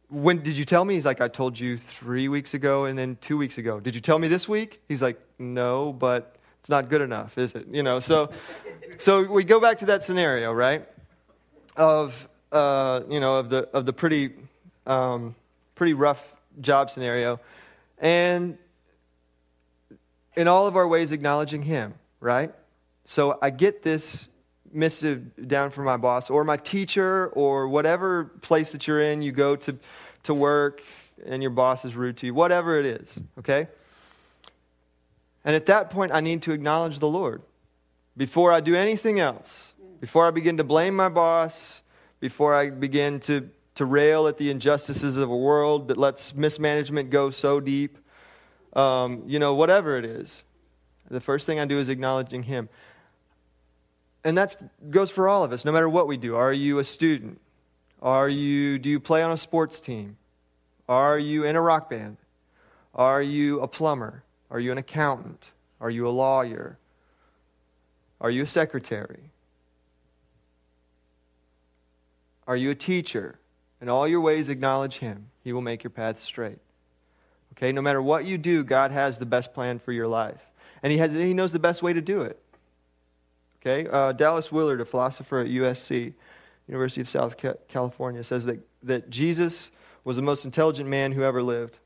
[0.09, 0.95] when did you tell me?
[0.95, 3.81] He's like, I told you three weeks ago and then two weeks ago.
[3.81, 4.81] Did you tell me this week?
[4.89, 7.67] He's like, no, but it's not good enough, is it?
[7.73, 8.31] You know, so,
[8.99, 10.87] so we go back to that scenario, right?
[11.77, 14.31] Of, uh, you know, of the, of the pretty,
[14.87, 15.35] um,
[15.75, 16.25] pretty rough
[16.61, 17.41] job scenario.
[17.99, 18.59] And
[20.37, 22.53] in all of our ways, acknowledging Him, right?
[23.07, 24.29] So I get this
[24.73, 29.33] missive down from my boss or my teacher or whatever place that you're in, you
[29.33, 29.77] go to,
[30.23, 30.81] to work
[31.27, 33.67] and your boss is rude to you, whatever it is, okay?
[35.45, 37.43] And at that point, I need to acknowledge the Lord
[38.17, 41.83] before I do anything else, before I begin to blame my boss,
[42.21, 47.11] before I begin to, to rail at the injustices of a world that lets mismanagement
[47.11, 47.99] go so deep,
[48.75, 50.45] um, you know, whatever it is.
[51.11, 52.69] The first thing I do is acknowledging Him.
[54.25, 54.57] And that
[54.91, 56.37] goes for all of us, no matter what we do.
[56.37, 57.41] Are you a student?
[58.01, 60.17] Are you, do you play on a sports team?
[60.89, 62.19] Are you in a rock band?
[62.95, 64.23] Are you a plumber?
[64.53, 65.47] Are you an accountant?
[65.81, 66.79] Are you a lawyer?
[68.21, 69.31] Are you a secretary?
[72.47, 73.39] Are you a teacher?
[73.81, 75.29] In all your ways, acknowledge Him.
[75.43, 76.59] He will make your path straight.
[77.55, 77.73] Okay?
[77.73, 80.41] No matter what you do, God has the best plan for your life.
[80.83, 82.39] And He, has, he knows the best way to do it.
[83.61, 83.89] Okay?
[83.89, 86.13] Uh, Dallas Willard, a philosopher at USC,
[86.69, 87.37] University of South
[87.69, 89.71] California, says that, that Jesus
[90.05, 91.79] was the most intelligent man who ever lived.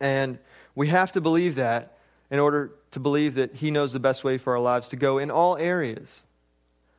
[0.00, 0.38] And
[0.78, 1.98] we have to believe that
[2.30, 5.18] in order to believe that He knows the best way for our lives to go
[5.18, 6.22] in all areas.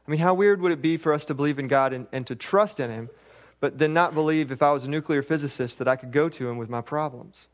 [0.06, 2.28] I mean, how weird would it be for us to believe in God and, and
[2.28, 3.10] to trust in Him,
[3.62, 6.50] but then not believe if I was a nuclear physicist that I could go to
[6.50, 7.48] Him with my problems?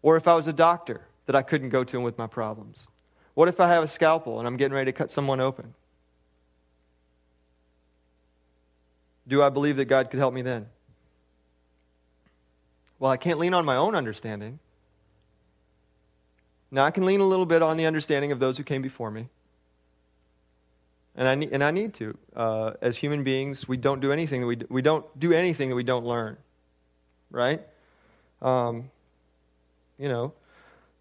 [0.00, 2.78] Or if I was a doctor, that I couldn't go to Him with my problems?
[3.34, 5.74] What if I have a scalpel and I'm getting ready to cut someone open?
[9.26, 10.68] Do I believe that God could help me then?
[12.98, 14.58] Well, I can't lean on my own understanding.
[16.70, 19.10] Now, I can lean a little bit on the understanding of those who came before
[19.10, 19.28] me.
[21.16, 22.16] And I, need, and I need to.
[22.36, 25.74] Uh, as human beings, we don't do anything that we, we don't do anything that
[25.74, 26.36] we don't learn.
[27.30, 27.62] Right?
[28.42, 28.90] Um,
[29.98, 30.32] you know,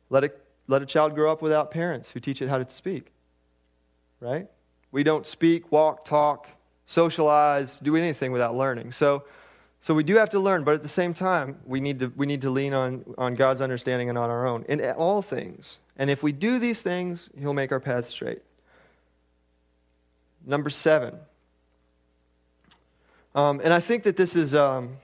[0.09, 0.31] let a,
[0.67, 3.11] let a child grow up without parents who teach it how to speak.
[4.19, 4.47] Right?
[4.91, 6.47] We don't speak, walk, talk,
[6.87, 8.93] socialize, do anything without learning.
[8.93, 9.23] So,
[9.81, 12.25] so we do have to learn, but at the same time, we need to, we
[12.25, 15.77] need to lean on, on God's understanding and on our own in all things.
[15.97, 18.41] And if we do these things, He'll make our path straight.
[20.45, 21.15] Number seven.
[23.35, 24.97] Um, and I think that this is, um,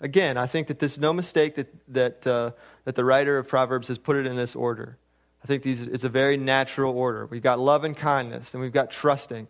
[0.00, 2.50] again, I think that this is no mistake that, that, uh,
[2.84, 4.96] that the writer of Proverbs has put it in this order.
[5.44, 7.26] I think these, it's a very natural order.
[7.26, 9.46] We've got love and kindness, and we've got trusting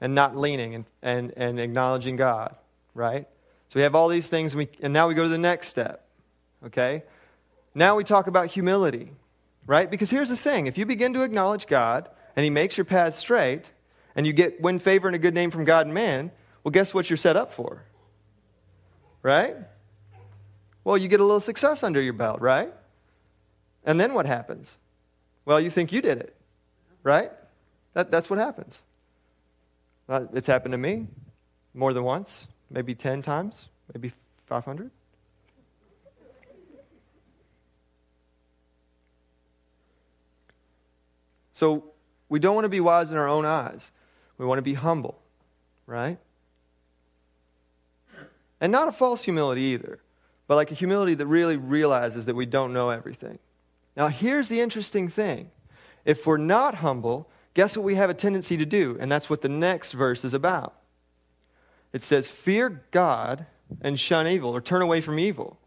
[0.00, 2.54] and not leaning and, and, and acknowledging God,
[2.94, 3.26] right?
[3.72, 5.68] So we have all these things, and, we, and now we go to the next
[5.68, 6.06] step,
[6.66, 7.04] okay?
[7.74, 9.12] Now we talk about humility,
[9.66, 9.90] right?
[9.90, 13.16] Because here's the thing if you begin to acknowledge God and He makes your path
[13.16, 13.70] straight,
[14.14, 16.30] and you get win favor and a good name from God and man,
[16.62, 17.82] well, guess what you're set up for?
[19.22, 19.56] Right?
[20.84, 22.74] Well, you get a little success under your belt, right?
[23.86, 24.76] And then what happens?
[25.46, 26.36] Well, you think you did it,
[27.02, 27.30] right?
[27.94, 28.82] That, that's what happens.
[30.10, 31.06] Uh, it's happened to me
[31.72, 34.12] more than once maybe 10 times, maybe
[34.46, 34.90] 500.
[41.52, 41.84] So
[42.28, 43.92] we don't want to be wise in our own eyes.
[44.38, 45.20] We want to be humble,
[45.86, 46.18] right?
[48.60, 50.00] And not a false humility either,
[50.46, 53.38] but like a humility that really realizes that we don't know everything.
[53.96, 55.50] Now, here's the interesting thing
[56.04, 58.96] if we're not humble, guess what we have a tendency to do?
[58.98, 60.74] And that's what the next verse is about.
[61.92, 63.46] It says, Fear God
[63.80, 65.58] and shun evil, or turn away from evil.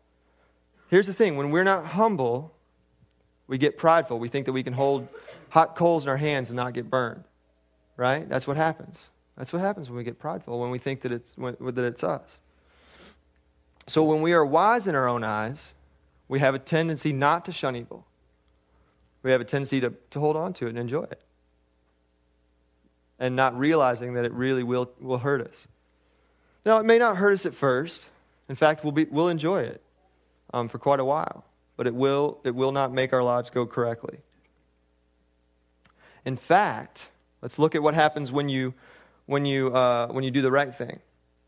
[0.89, 2.53] Here's the thing when we're not humble,
[3.47, 4.19] we get prideful.
[4.19, 5.07] We think that we can hold
[5.49, 7.23] hot coals in our hands and not get burned.
[7.97, 8.27] Right?
[8.27, 9.09] That's what happens.
[9.38, 12.03] That's what happens when we get prideful, when we think that it's, when, that it's
[12.03, 12.39] us.
[13.88, 15.73] So when we are wise in our own eyes,
[16.27, 18.05] we have a tendency not to shun evil.
[19.23, 21.21] We have a tendency to, to hold on to it and enjoy it.
[23.19, 25.67] And not realizing that it really will, will hurt us.
[26.65, 28.10] Now, it may not hurt us at first.
[28.49, 29.82] In fact, we'll, be, we'll enjoy it
[30.54, 31.45] um, for quite a while,
[31.78, 34.17] but it will, it will not make our lives go correctly.
[36.25, 37.10] In fact,
[37.41, 38.73] let's look at what happens when you,
[39.28, 40.99] when you, uh, when you do the right thing.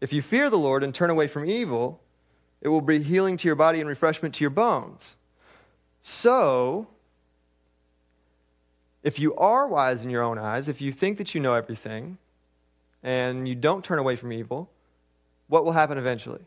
[0.01, 1.99] If you fear the Lord and turn away from evil,
[2.61, 5.15] it will be healing to your body and refreshment to your bones.
[6.03, 6.87] So,
[9.01, 12.19] if you are wise in your own eyes, if you think that you know everything,
[13.01, 14.69] and you don't turn away from evil,
[15.47, 16.41] what will happen eventually?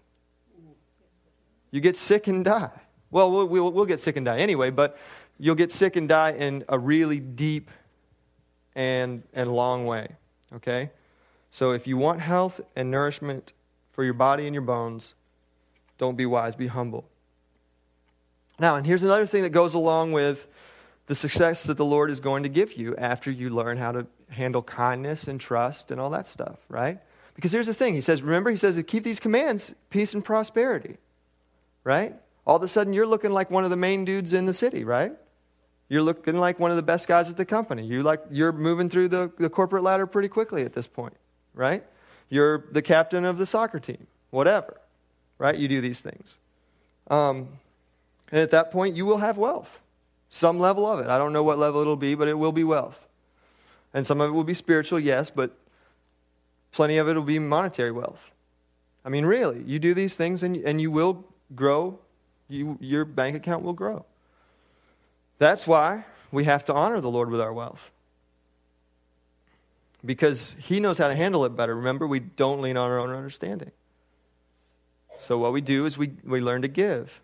[1.71, 2.71] You get sick and die.
[3.11, 4.97] Well, we'll, we'll, get sick and die anyway, but
[5.39, 7.71] you'll get sick and die in a really deep
[8.75, 10.09] and, and long way.
[10.55, 10.91] Okay?
[11.51, 13.53] So if you want health and nourishment
[13.93, 15.15] for your body and your bones,
[15.99, 17.05] don't be wise, be humble.
[18.59, 20.47] Now, and here's another thing that goes along with
[21.07, 24.07] the success that the Lord is going to give you after you learn how to
[24.29, 27.01] handle kindness and trust and all that stuff, right?
[27.41, 30.99] Because here's the thing He says, remember, He says, keep these commands, peace and prosperity,
[31.85, 32.15] right?
[32.47, 34.85] All of a sudden, you're looking like one of the main dudes in the city,
[34.85, 35.13] right?
[35.89, 37.87] You're looking like one of the best guys at the company.
[37.87, 41.15] You like, you're moving through the, the corporate ladder pretty quickly at this point,
[41.55, 41.83] right?
[42.29, 44.79] You're the captain of the soccer team, whatever,
[45.39, 45.57] right?
[45.57, 46.37] You do these things.
[47.09, 47.49] Um,
[48.31, 49.81] and at that point, you will have wealth,
[50.29, 51.09] some level of it.
[51.09, 53.09] I don't know what level it'll be, but it will be wealth.
[53.95, 55.57] And some of it will be spiritual, yes, but
[56.73, 58.31] plenty of it will be monetary wealth.
[59.05, 61.99] I mean, really, you do these things and, and you will grow,
[62.49, 64.05] you, your bank account will grow.
[65.39, 67.91] That's why we have to honor the Lord with our wealth.
[70.05, 71.75] because He knows how to handle it better.
[71.75, 73.71] Remember, we don't lean on our own understanding.
[75.21, 77.21] So, what we do is we, we learn to give.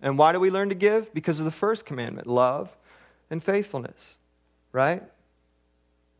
[0.00, 1.12] And why do we learn to give?
[1.12, 2.70] Because of the first commandment love
[3.30, 4.16] and faithfulness,
[4.72, 5.02] right?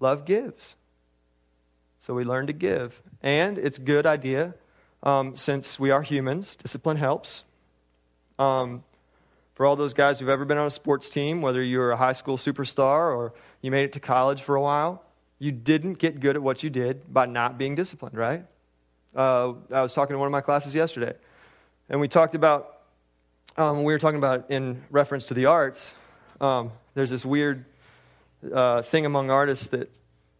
[0.00, 0.74] Love gives.
[2.00, 3.00] So, we learn to give.
[3.22, 4.54] And it's a good idea
[5.02, 7.44] um, since we are humans, discipline helps.
[8.38, 8.84] Um,
[9.54, 12.12] for all those guys who've ever been on a sports team, whether you're a high
[12.12, 15.02] school superstar or you made it to college for a while,
[15.40, 18.44] you didn't get good at what you did by not being disciplined, right?
[19.16, 21.14] Uh, I was talking to one of my classes yesterday,
[21.88, 22.82] and we talked about,
[23.56, 25.92] um, we were talking about in reference to the arts,
[26.40, 27.64] um, there's this weird
[28.52, 29.90] uh, thing among artists that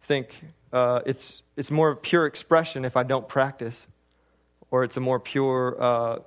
[0.03, 0.29] think
[0.71, 3.87] uh, it's, it's more of pure expression if I don't practice,
[4.71, 6.19] or it's a more pure, uh,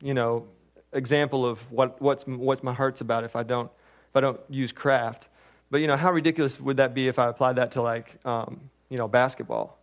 [0.00, 0.46] you know,
[0.92, 3.70] example of what, what's, what my heart's about if I don't,
[4.10, 5.28] if I don't use craft.
[5.70, 8.70] But, you know, how ridiculous would that be if I applied that to, like, um,
[8.88, 9.78] you know, basketball?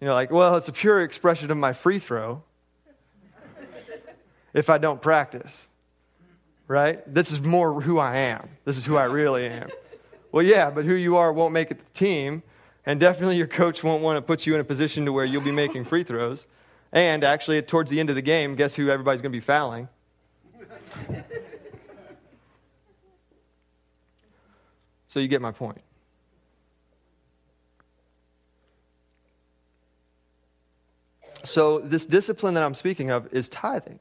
[0.00, 2.42] You know, like, well, it's a pure expression of my free throw
[4.52, 5.66] if I don't practice,
[6.68, 7.02] right?
[7.12, 8.50] This is more who I am.
[8.64, 9.68] This is who I really am.
[10.30, 12.42] Well, yeah, but who you are won't make it the team,
[12.86, 15.42] and definitely your coach won't want to put you in a position to where you'll
[15.42, 16.46] be making free throws.
[16.92, 19.88] And actually, towards the end of the game, guess who everybody's going to be fouling?
[25.08, 25.80] so you get my point.
[31.44, 33.98] So, this discipline that I'm speaking of is tithing.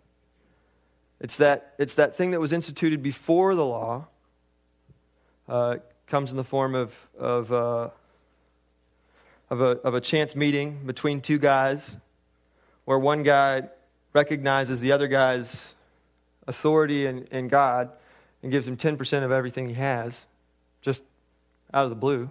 [1.19, 4.07] It's that, it's that thing that was instituted before the law.
[5.47, 7.89] Uh, comes in the form of, of, uh,
[9.49, 11.95] of, a, of a chance meeting between two guys
[12.85, 13.63] where one guy
[14.13, 15.75] recognizes the other guy's
[16.47, 17.89] authority in, in God
[18.41, 20.25] and gives him 10% of everything he has,
[20.81, 21.03] just
[21.73, 22.29] out of the blue.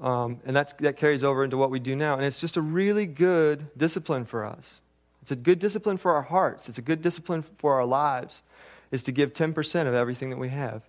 [0.00, 2.14] Um, and that's, that carries over into what we do now.
[2.14, 4.80] And it's just a really good discipline for us.
[5.22, 6.68] It's a good discipline for our hearts.
[6.68, 8.42] It's a good discipline for our lives,
[8.90, 10.82] is to give 10% of everything that we have.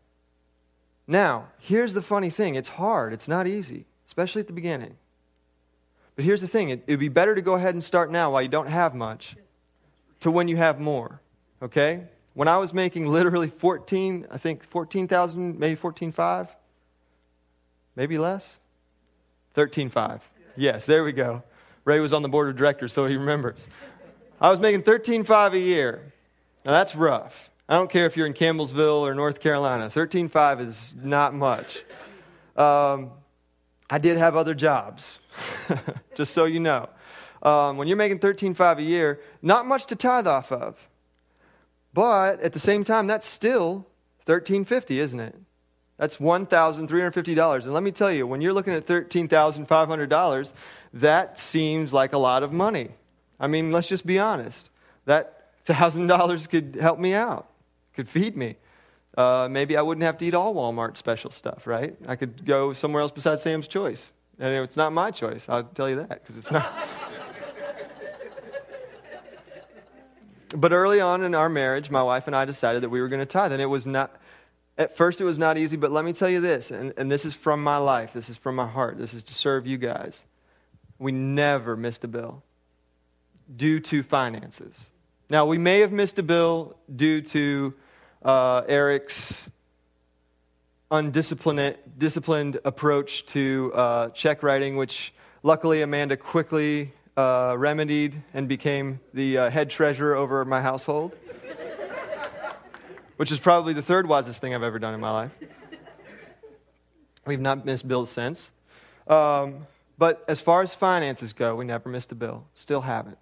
[1.07, 4.95] Now, here's the funny thing it's hard, it's not easy, especially at the beginning.
[6.15, 8.41] But here's the thing it would be better to go ahead and start now while
[8.41, 9.35] you don't have much
[10.21, 11.21] to when you have more
[11.61, 12.03] okay?
[12.33, 16.49] When I was making literally 14, I think 14,000, maybe 14.5,
[17.95, 18.57] maybe less?
[19.55, 20.21] 13.5.
[20.55, 21.43] Yes, there we go.
[21.85, 23.67] Ray was on the board of directors, so he remembers.
[24.41, 26.13] I was making 13.5 a year.
[26.65, 27.49] Now that's rough.
[27.69, 29.87] I don't care if you're in Campbellsville or North Carolina.
[29.87, 31.83] 13.5 is not much.
[32.55, 33.11] Um,
[33.89, 35.19] I did have other jobs,
[36.15, 36.89] just so you know.
[37.43, 40.75] Um, when you're making 13.5 a year, not much to tithe off of.
[41.93, 43.87] But at the same time, that's still
[44.25, 45.35] 1350 isn't it?
[45.97, 47.63] That's $1,350.
[47.63, 50.53] And let me tell you, when you're looking at $13,500,
[50.93, 52.89] that seems like a lot of money.
[53.39, 54.69] I mean, let's just be honest.
[55.05, 57.49] That $1,000 could help me out,
[57.93, 58.57] could feed me.
[59.17, 61.95] Uh, maybe I wouldn't have to eat all Walmart special stuff, right?
[62.07, 64.11] I could go somewhere else besides Sam's Choice.
[64.39, 66.73] And it's not my choice, I'll tell you that, because it's not.
[70.57, 73.21] but early on in our marriage, my wife and I decided that we were going
[73.21, 73.53] to tithe.
[73.53, 74.17] And it was not,
[74.77, 77.23] at first, it was not easy, but let me tell you this, and, and this
[77.23, 80.25] is from my life, this is from my heart, this is to serve you guys.
[80.99, 82.43] We never missed a bill
[83.55, 84.89] due to finances.
[85.29, 87.73] Now, we may have missed a bill due to
[88.25, 89.49] uh, Eric's
[90.91, 98.99] undisciplined disciplined approach to uh, check writing, which luckily Amanda quickly uh, remedied and became
[99.13, 101.15] the uh, head treasurer over my household,
[103.17, 105.31] which is probably the third wisest thing I've ever done in my life.
[107.25, 108.51] We've not missed bills since.
[109.07, 112.45] Um, but as far as finances go, we never missed a bill.
[112.55, 113.17] Still haven't.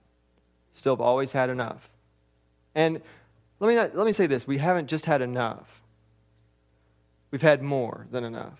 [0.73, 1.89] Still have always had enough.
[2.73, 3.01] And
[3.63, 5.81] let me, not, let me say this we haven't just had enough,
[7.31, 8.59] we've had more than enough.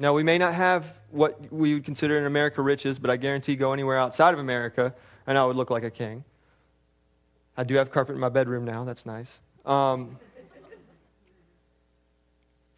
[0.00, 3.54] Now, we may not have what we would consider in America riches, but I guarantee
[3.54, 4.94] go anywhere outside of America
[5.28, 6.24] and I would look like a king.
[7.56, 8.84] I do have carpet in my bedroom now.
[8.84, 9.38] That's nice.
[9.64, 10.18] Um,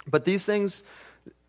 [0.06, 0.82] but these things,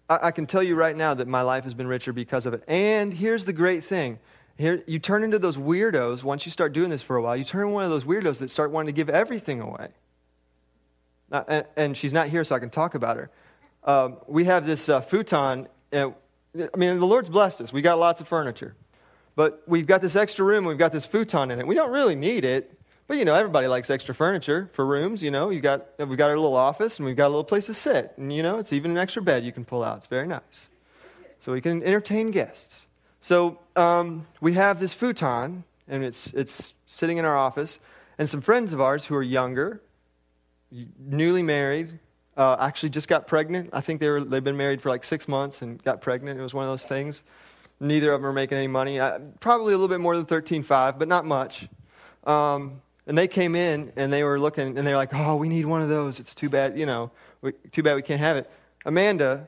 [0.10, 2.54] I, I, can tell you right now that my life has been richer because of
[2.54, 2.64] it.
[2.68, 4.20] And here's the great thing.
[4.62, 7.44] Here, you turn into those weirdos, once you start doing this for a while, you
[7.44, 9.90] turn into one of those weirdos that start wanting to give everything away.
[11.32, 13.32] and, and she's not here, so I can talk about her
[13.84, 15.68] um, we have this uh, futon.
[15.92, 16.12] Uh,
[16.56, 17.74] I mean, the Lord's blessed us.
[17.74, 18.76] We got lots of furniture.
[19.36, 21.66] But we've got this extra room, we've got this futon in it.
[21.66, 22.78] We don't really need it.
[23.08, 25.50] But, you know, everybody likes extra furniture for rooms, you know.
[25.50, 28.14] You got, we've got our little office and we've got a little place to sit.
[28.18, 29.98] And, you know, it's even an extra bed you can pull out.
[29.98, 30.70] It's very nice.
[31.40, 32.86] so we can entertain guests.
[33.22, 37.80] So um, we have this futon, and it's, it's sitting in our office,
[38.18, 39.82] and some friends of ours who are younger,
[41.00, 42.00] newly married,
[42.36, 43.70] uh, actually just got pregnant.
[43.74, 46.40] I think they were, they've been married for like six months and got pregnant.
[46.40, 47.24] It was one of those things.
[47.80, 49.00] Neither of them are making any money.
[49.00, 51.68] Uh, probably a little bit more than 13.5, but not much.
[52.24, 55.66] Um, and they came in and they were looking and they're like, oh, we need
[55.66, 56.20] one of those.
[56.20, 57.12] It's too bad, you know,
[57.42, 58.50] we, too bad we can't have it.
[58.86, 59.48] Amanda,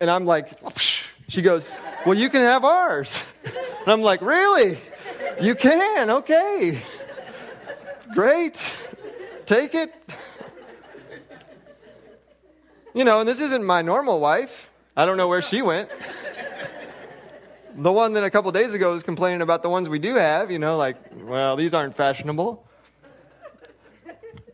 [0.00, 1.04] and I'm like, Whoosh.
[1.32, 1.74] She goes,
[2.04, 3.24] well, you can have ours.
[3.42, 4.76] And I'm like, really?
[5.40, 6.10] You can?
[6.10, 6.82] Okay.
[8.12, 8.76] Great.
[9.46, 9.94] Take it.
[12.92, 14.68] You know, and this isn't my normal wife.
[14.94, 15.88] I don't know where she went.
[17.76, 20.50] The one that a couple days ago was complaining about the ones we do have,
[20.50, 22.62] you know, like, well, these aren't fashionable.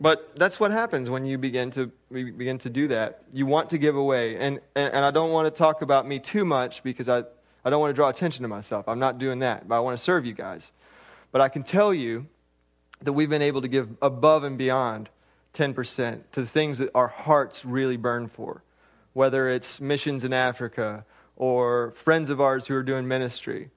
[0.01, 3.23] But that's what happens when you begin to begin to do that.
[3.33, 4.37] You want to give away.
[4.37, 7.23] And, and, and I don't want to talk about me too much because I,
[7.65, 8.87] I don't want to draw attention to myself.
[8.87, 10.71] I'm not doing that, but I want to serve you guys.
[11.31, 12.27] But I can tell you
[13.01, 15.09] that we've been able to give above and beyond
[15.53, 18.63] 10% to the things that our hearts really burn for,
[19.13, 23.69] whether it's missions in Africa or friends of ours who are doing ministry.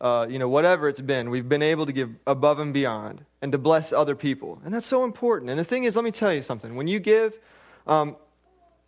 [0.00, 3.52] Uh, you know, whatever it's been, we've been able to give above and beyond and
[3.52, 4.58] to bless other people.
[4.64, 5.50] And that's so important.
[5.50, 6.76] And the thing is, let me tell you something.
[6.76, 7.38] When you give,
[7.86, 8.16] um,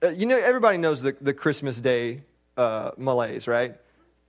[0.03, 2.23] uh, you know, everybody knows the, the Christmas Day
[2.57, 3.75] uh, malaise, right?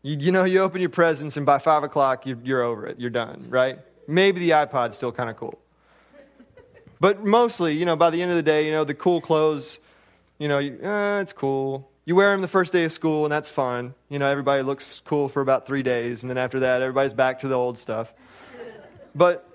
[0.02, 3.00] You, you know, you open your presents, and by 5 o'clock, you, you're over it.
[3.00, 3.80] You're done, right?
[4.06, 5.58] Maybe the iPod's still kind of cool.
[7.00, 9.80] But mostly, you know, by the end of the day, you know, the cool clothes,
[10.40, 11.90] you know, you, uh, it's cool.
[12.04, 13.94] You wear them the first day of school, and that's fun.
[14.10, 17.40] You know, everybody looks cool for about three days, and then after that, everybody's back
[17.40, 18.12] to the old stuff.
[19.16, 19.48] But,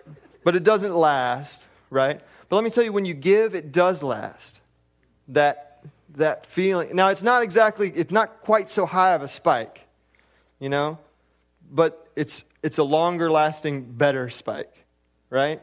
[0.45, 2.21] but it doesn't last, right?
[2.49, 4.61] But let me tell you, when you give, it does last.
[5.29, 5.83] That,
[6.17, 6.95] that feeling.
[6.95, 9.87] Now, it's not exactly, it's not quite so high of a spike,
[10.59, 10.99] you know,
[11.71, 14.73] but it's, it's a longer lasting, better spike,
[15.31, 15.63] right?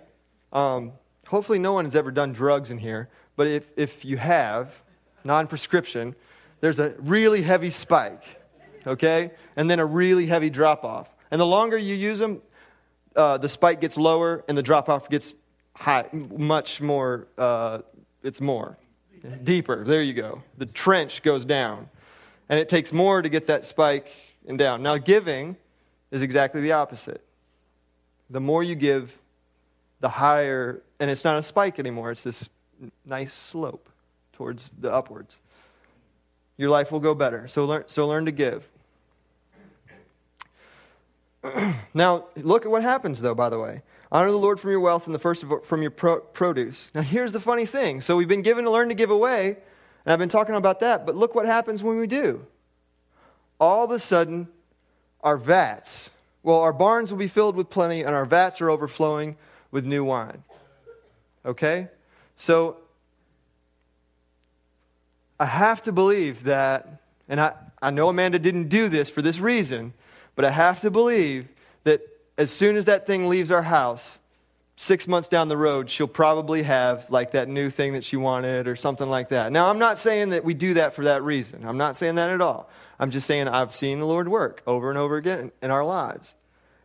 [0.51, 0.93] Um,
[1.27, 4.73] hopefully no one has ever done drugs in here, but if, if you have,
[5.23, 6.15] non prescription,
[6.61, 8.23] there's a really heavy spike,
[8.87, 9.31] okay?
[9.55, 11.09] And then a really heavy drop off.
[11.31, 12.41] And the longer you use them,
[13.19, 15.33] uh, the spike gets lower and the drop off gets
[15.75, 17.79] high, much more, uh,
[18.23, 18.77] it's more
[19.43, 19.83] deeper.
[19.83, 20.41] There you go.
[20.57, 21.89] The trench goes down.
[22.47, 24.09] And it takes more to get that spike
[24.47, 24.81] and down.
[24.81, 25.57] Now, giving
[26.11, 27.23] is exactly the opposite.
[28.29, 29.15] The more you give,
[29.99, 32.47] the higher, and it's not a spike anymore, it's this
[33.05, 33.89] nice slope
[34.33, 35.39] towards the upwards.
[36.57, 37.47] Your life will go better.
[37.49, 38.67] So learn, so learn to give.
[41.93, 43.81] now, look at what happens, though, by the way.
[44.11, 46.89] Honor the Lord from your wealth and the first of, from your pro- produce.
[46.93, 48.01] Now, here's the funny thing.
[48.01, 49.57] So, we've been given to learn to give away,
[50.05, 52.45] and I've been talking about that, but look what happens when we do.
[53.59, 54.47] All of a sudden,
[55.21, 56.09] our vats,
[56.43, 59.37] well, our barns will be filled with plenty, and our vats are overflowing
[59.71, 60.43] with new wine.
[61.45, 61.87] Okay?
[62.35, 62.77] So
[65.39, 69.39] I have to believe that, and I, I know Amanda didn't do this for this
[69.39, 69.93] reason,
[70.39, 71.49] but I have to believe
[71.83, 71.99] that
[72.37, 74.19] as soon as that thing leaves our house,
[74.77, 78.65] six months down the road, she'll probably have like that new thing that she wanted
[78.65, 79.51] or something like that.
[79.51, 81.65] Now, I'm not saying that we do that for that reason.
[81.67, 82.69] I'm not saying that at all.
[83.01, 86.33] I'm just saying I've seen the Lord work over and over again in our lives.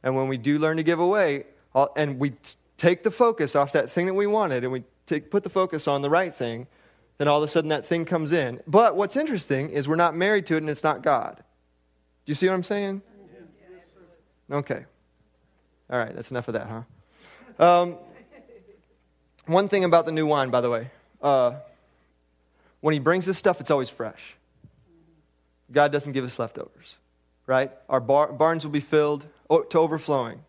[0.02, 1.44] And when we do learn to give away,
[1.94, 2.32] and we
[2.76, 5.86] take the focus off that thing that we wanted and we take, put the focus
[5.86, 6.66] on the right thing,
[7.18, 8.61] then all of a sudden that thing comes in.
[8.66, 11.36] But what's interesting is we're not married to it and it's not God.
[11.36, 13.02] Do you see what I'm saying?
[14.55, 14.84] Okay.
[15.90, 16.68] All right, that's enough of that,
[17.59, 17.64] huh?
[17.66, 17.96] Um,
[19.46, 20.90] one thing about the new wine, by the way,
[21.20, 21.55] uh,
[22.80, 24.36] when he brings this stuff, it's always fresh.
[25.72, 26.94] God doesn't give us leftovers,
[27.46, 27.72] right?
[27.88, 30.40] Our bar- barns will be filled to overflowing.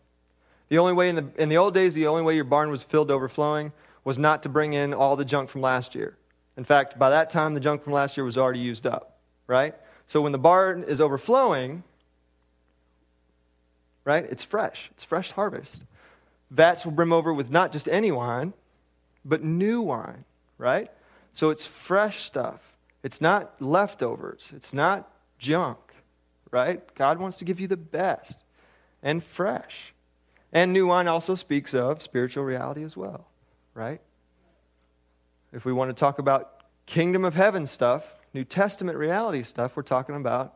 [0.69, 2.83] The only way in the, in the old days, the only way your barn was
[2.83, 3.71] filled to overflowing
[4.03, 6.15] was not to bring in all the junk from last year.
[6.57, 9.73] In fact, by that time, the junk from last year was already used up, right?
[10.05, 11.83] So when the barn is overflowing,
[14.05, 14.89] right, it's fresh.
[14.93, 15.83] It's fresh harvest.
[16.51, 18.53] Vats will brim over with not just any wine,
[19.25, 20.23] but new wine,
[20.57, 20.89] right?
[21.33, 22.61] So it's fresh stuff.
[23.03, 24.53] It's not leftovers.
[24.55, 25.79] It's not junk,
[26.51, 26.81] right?
[26.95, 28.43] God wants to give you the best
[29.03, 29.93] and fresh.
[30.53, 33.27] And new wine also speaks of spiritual reality as well,
[33.73, 33.99] right?
[35.51, 38.03] If we want to talk about kingdom of heaven stuff,
[38.33, 40.55] New Testament reality stuff, we're talking about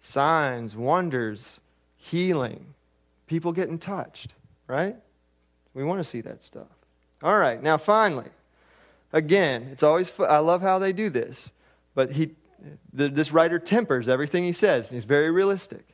[0.00, 1.60] signs, wonders,
[1.96, 2.73] healing,
[3.26, 4.34] people getting touched,
[4.66, 4.96] right?
[5.74, 6.68] We want to see that stuff.
[7.22, 8.28] All right, now finally,
[9.12, 11.50] again, it's always, I love how they do this,
[11.94, 12.32] but he,
[12.92, 15.86] this writer tempers everything he says, and he's very realistic,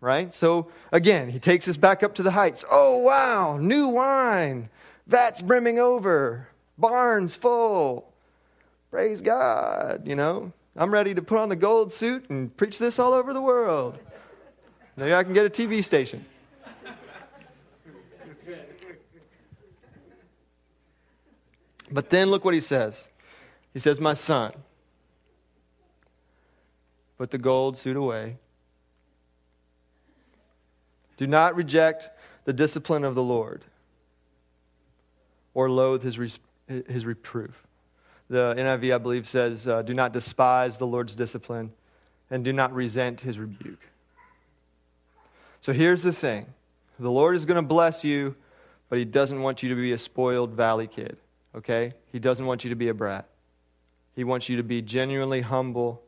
[0.00, 0.32] right?
[0.34, 2.64] So again, he takes us back up to the heights.
[2.70, 4.70] Oh, wow, new wine,
[5.06, 8.12] vats brimming over, barns full.
[8.90, 10.52] Praise God, you know.
[10.74, 13.98] I'm ready to put on the gold suit and preach this all over the world.
[14.96, 16.24] Maybe I can get a TV station.
[21.90, 23.06] But then look what he says.
[23.72, 24.52] He says, My son,
[27.16, 28.36] put the gold suit away.
[31.16, 32.10] Do not reject
[32.44, 33.64] the discipline of the Lord
[35.54, 37.66] or loathe his, his reproof.
[38.30, 41.72] The NIV, I believe, says, uh, Do not despise the Lord's discipline
[42.30, 43.80] and do not resent his rebuke.
[45.60, 46.46] So here's the thing
[46.98, 48.36] the Lord is going to bless you,
[48.88, 51.16] but he doesn't want you to be a spoiled valley kid,
[51.54, 51.94] okay?
[52.12, 53.28] He doesn't want you to be a brat.
[54.14, 56.02] He wants you to be genuinely humble,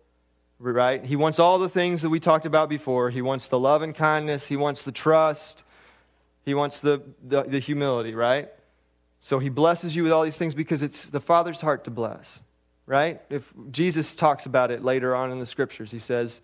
[0.59, 1.05] right?
[1.05, 3.11] He wants all the things that we talked about before.
[3.11, 5.63] He wants the love and kindness, he wants the trust,
[6.45, 8.49] he wants the, the, the humility, right?
[9.21, 12.41] So he blesses you with all these things because it's the Father's heart to bless,
[12.87, 13.21] right?
[13.29, 16.41] If Jesus talks about it later on in the scriptures, he says,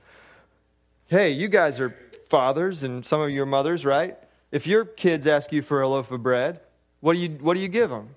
[1.09, 1.97] Hey, you guys are
[2.29, 4.17] fathers and some of your mothers, right?
[4.51, 6.61] If your kids ask you for a loaf of bread,
[7.01, 8.11] what do you, what do you give them?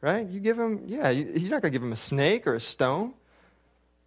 [0.00, 0.26] Right?
[0.26, 2.60] You give them, yeah, you, you're not going to give them a snake or a
[2.60, 3.12] stone,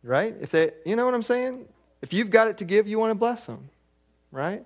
[0.02, 0.36] right?
[0.41, 1.66] If they, you know what I'm saying?
[2.02, 3.70] If you've got it to give, you want to bless them,
[4.32, 4.66] right?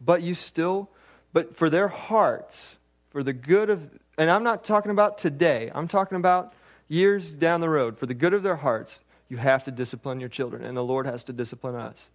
[0.00, 0.90] But you still
[1.36, 2.76] but for their hearts,
[3.10, 6.54] for the good of, and I'm not talking about today, I'm talking about
[6.88, 10.30] years down the road, for the good of their hearts, you have to discipline your
[10.30, 12.08] children, and the Lord has to discipline us.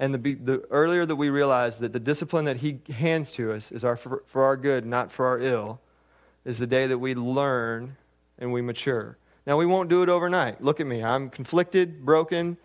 [0.00, 3.70] And the, the earlier that we realize that the discipline that He hands to us
[3.70, 5.78] is our, for, for our good, not for our ill,
[6.44, 7.96] is the day that we learn
[8.38, 9.16] and we mature.
[9.46, 10.62] Now, we won't do it overnight.
[10.62, 11.02] Look at me.
[11.02, 12.56] I'm conflicted, broken,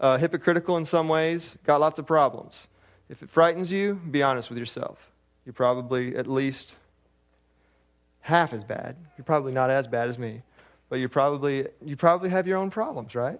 [0.00, 2.66] uh, hypocritical in some ways, got lots of problems.
[3.08, 5.12] If it frightens you, be honest with yourself.
[5.44, 6.74] You're probably at least
[8.20, 8.96] half as bad.
[9.18, 10.42] You're probably not as bad as me,
[10.88, 13.38] but you probably you probably have your own problems, right?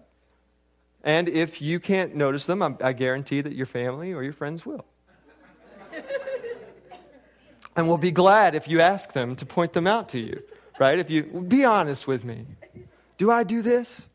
[1.05, 4.67] And if you can't notice them, I, I guarantee that your family or your friends
[4.67, 4.85] will.
[7.77, 10.43] And we'll be glad if you ask them to point them out to you,
[10.79, 10.99] right?
[10.99, 12.47] If you be honest with me,
[13.19, 14.07] do I do this?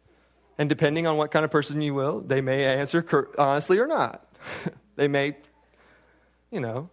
[0.58, 3.05] And depending on what kind of person you will, they may answer
[3.38, 4.26] honestly or not.
[4.95, 5.38] they may,
[6.51, 6.89] you know,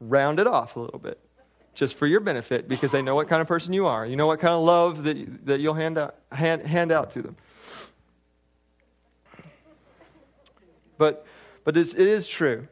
[0.00, 1.18] round it off a little bit
[1.74, 4.06] just for your benefit because they know what kind of person you are.
[4.06, 7.22] You know what kind of love that, that you'll hand out, hand, hand out to
[7.22, 7.36] them.
[10.96, 11.26] But,
[11.64, 12.68] but it is true.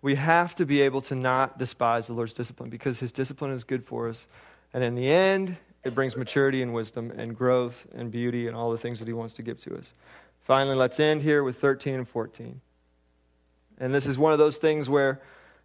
[0.00, 3.64] We have to be able to not despise the Lord's discipline because his discipline is
[3.64, 4.26] good for us.
[4.72, 8.70] And in the end, it brings maturity and wisdom and growth and beauty and all
[8.70, 9.94] the things that he wants to give to us.
[10.42, 12.60] Finally, let's end here with 13 and 14.
[13.80, 15.20] And this is one of those things where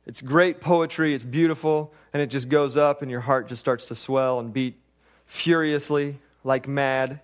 [0.06, 3.86] it's great poetry, it's beautiful, and it just goes up, and your heart just starts
[3.86, 4.76] to swell and beat
[5.26, 7.22] furiously, like mad.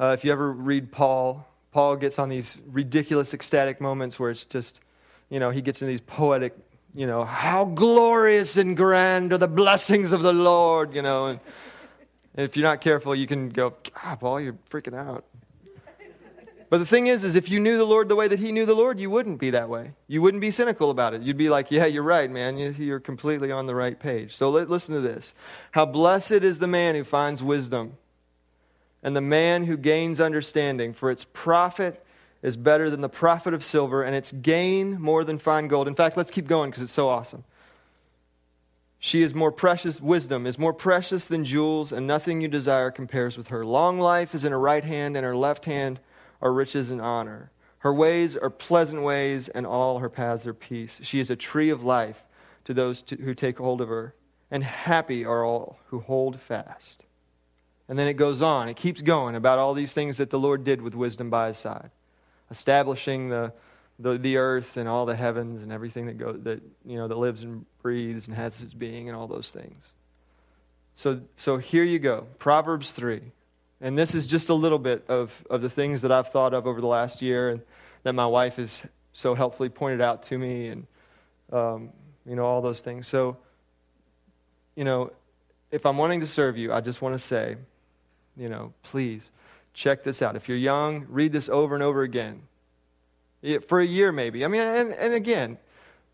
[0.00, 4.44] Uh, if you ever read Paul, Paul gets on these ridiculous, ecstatic moments where it's
[4.44, 4.80] just,
[5.30, 6.54] you know, he gets in these poetic,
[6.94, 11.26] you know, how glorious and grand are the blessings of the Lord, you know.
[11.26, 11.40] And
[12.34, 15.24] if you're not careful, you can go, God, Paul, you're freaking out.
[16.70, 18.66] But the thing is, is if you knew the Lord the way that he knew
[18.66, 19.92] the Lord, you wouldn't be that way.
[20.06, 21.22] You wouldn't be cynical about it.
[21.22, 22.58] You'd be like, yeah, you're right, man.
[22.58, 24.36] You're completely on the right page.
[24.36, 25.34] So listen to this.
[25.70, 27.96] How blessed is the man who finds wisdom
[29.02, 32.04] and the man who gains understanding, for its profit
[32.42, 35.88] is better than the profit of silver, and its gain more than fine gold.
[35.88, 37.44] In fact, let's keep going because it's so awesome.
[39.00, 43.36] She is more precious, wisdom is more precious than jewels, and nothing you desire compares
[43.36, 43.64] with her.
[43.64, 46.00] Long life is in her right hand, and her left hand
[46.42, 47.50] are riches and honor.
[47.78, 51.00] Her ways are pleasant ways, and all her paths are peace.
[51.02, 52.24] She is a tree of life
[52.64, 54.14] to those to, who take hold of her,
[54.50, 57.04] and happy are all who hold fast.
[57.88, 60.64] And then it goes on, it keeps going about all these things that the Lord
[60.64, 61.90] did with wisdom by his side,
[62.50, 63.52] establishing the,
[63.98, 67.16] the, the earth and all the heavens and everything that, go, that, you know, that
[67.16, 69.92] lives and breathes and has its being and all those things.
[70.96, 73.20] So, so here you go Proverbs 3.
[73.80, 76.66] And this is just a little bit of, of the things that I've thought of
[76.66, 77.60] over the last year and
[78.02, 78.82] that my wife has
[79.12, 80.86] so helpfully pointed out to me and,
[81.52, 81.90] um,
[82.26, 83.06] you know, all those things.
[83.06, 83.36] So,
[84.74, 85.12] you know,
[85.70, 87.56] if I'm wanting to serve you, I just want to say,
[88.36, 89.30] you know, please
[89.78, 90.34] check this out.
[90.34, 92.42] If you're young, read this over and over again.
[93.68, 94.44] For a year, maybe.
[94.44, 95.56] I mean, and, and again,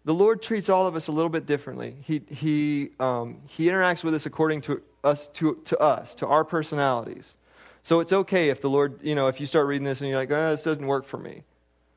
[0.04, 1.96] the Lord treats all of us a little bit differently.
[2.02, 6.44] He, he, um, he interacts with us according to us, to, to us, to our
[6.44, 7.36] personalities.
[7.82, 10.18] So it's okay if the Lord, you know, if you start reading this and you're
[10.18, 11.42] like, oh, this doesn't work for me.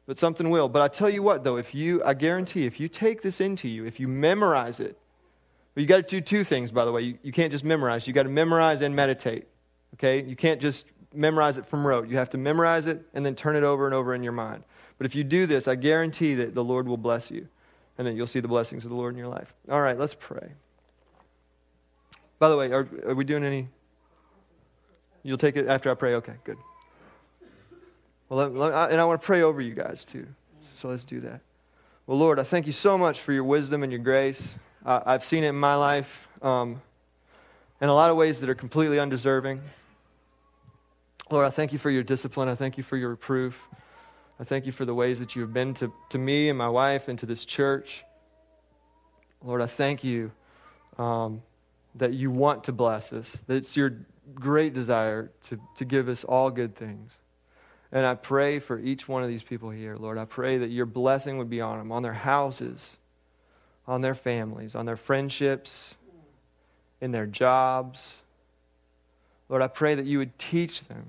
[0.05, 0.70] But something will.
[0.70, 3.68] But I tell you what, though, if you, I guarantee, if you take this into
[3.68, 4.97] you, if you memorize it,
[5.76, 7.01] well, you got to do two things, by the way.
[7.01, 8.07] You, you can't just memorize.
[8.07, 9.47] You got to memorize and meditate.
[9.95, 10.24] Okay?
[10.24, 10.86] You can't just
[11.18, 12.07] memorize it from rote.
[12.07, 14.63] You have to memorize it and then turn it over and over in your mind.
[14.97, 17.47] But if you do this, I guarantee that the Lord will bless you
[17.97, 19.53] and then you'll see the blessings of the Lord in your life.
[19.70, 20.51] All right, let's pray.
[22.39, 23.68] By the way, are, are we doing any?
[25.24, 26.15] You'll take it after I pray?
[26.15, 26.57] Okay, good.
[28.30, 30.28] Well, let, let, and I want to pray over you guys too.
[30.78, 31.41] So let's do that.
[32.05, 34.55] Well, Lord, I thank you so much for your wisdom and your grace.
[34.86, 36.82] Uh, I've seen it in my life um,
[37.82, 39.61] in a lot of ways that are completely undeserving.
[41.30, 42.47] Lord, I thank you for your discipline.
[42.47, 43.61] I thank you for your reproof.
[44.39, 46.69] I thank you for the ways that you have been to, to me and my
[46.69, 48.05] wife and to this church.
[49.43, 50.32] Lord, I thank you
[50.97, 51.41] um,
[51.95, 53.97] that you want to bless us, that it's your
[54.36, 57.15] great desire to, to give us all good things.
[57.91, 60.17] And I pray for each one of these people here, Lord.
[60.17, 62.97] I pray that your blessing would be on them, on their houses,
[63.86, 65.95] on their families, on their friendships,
[67.01, 68.15] in their jobs.
[69.49, 71.05] Lord, I pray that you would teach them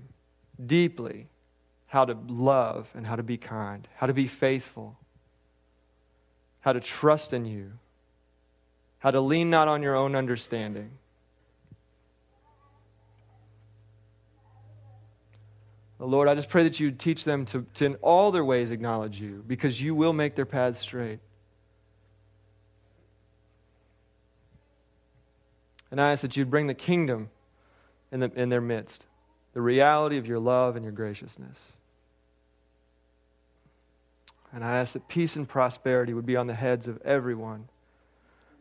[0.64, 1.26] deeply
[1.86, 4.96] how to love and how to be kind, how to be faithful,
[6.60, 7.72] how to trust in you,
[8.98, 10.90] how to lean not on your own understanding.
[15.98, 18.70] Lord, I just pray that you would teach them to, to, in all their ways,
[18.70, 21.18] acknowledge you, because you will make their paths straight.
[25.90, 27.30] And I ask that you'd bring the kingdom
[28.12, 29.06] in, the, in their midst,
[29.54, 31.58] the reality of your love and your graciousness.
[34.52, 37.68] And I ask that peace and prosperity would be on the heads of everyone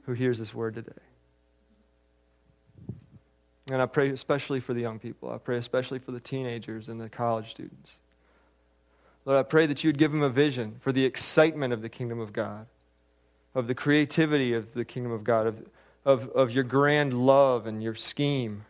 [0.05, 0.91] who hears this word today.
[3.71, 5.29] And I pray especially for the young people.
[5.31, 7.95] I pray especially for the teenagers and the college students.
[9.25, 11.89] Lord, I pray that you would give them a vision for the excitement of the
[11.89, 12.65] kingdom of God,
[13.53, 15.65] of the creativity of the kingdom of God, of,
[16.05, 18.63] of, of your grand love and your scheme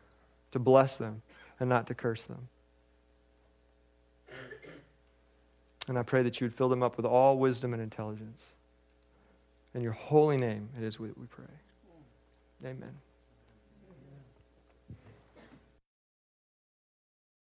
[0.57, 1.21] to bless them
[1.59, 2.49] and not to curse them.
[5.87, 8.43] And I pray that you would fill them up with all wisdom and intelligence.
[9.73, 11.45] In your holy name, it is we, we pray.
[12.65, 12.97] Amen.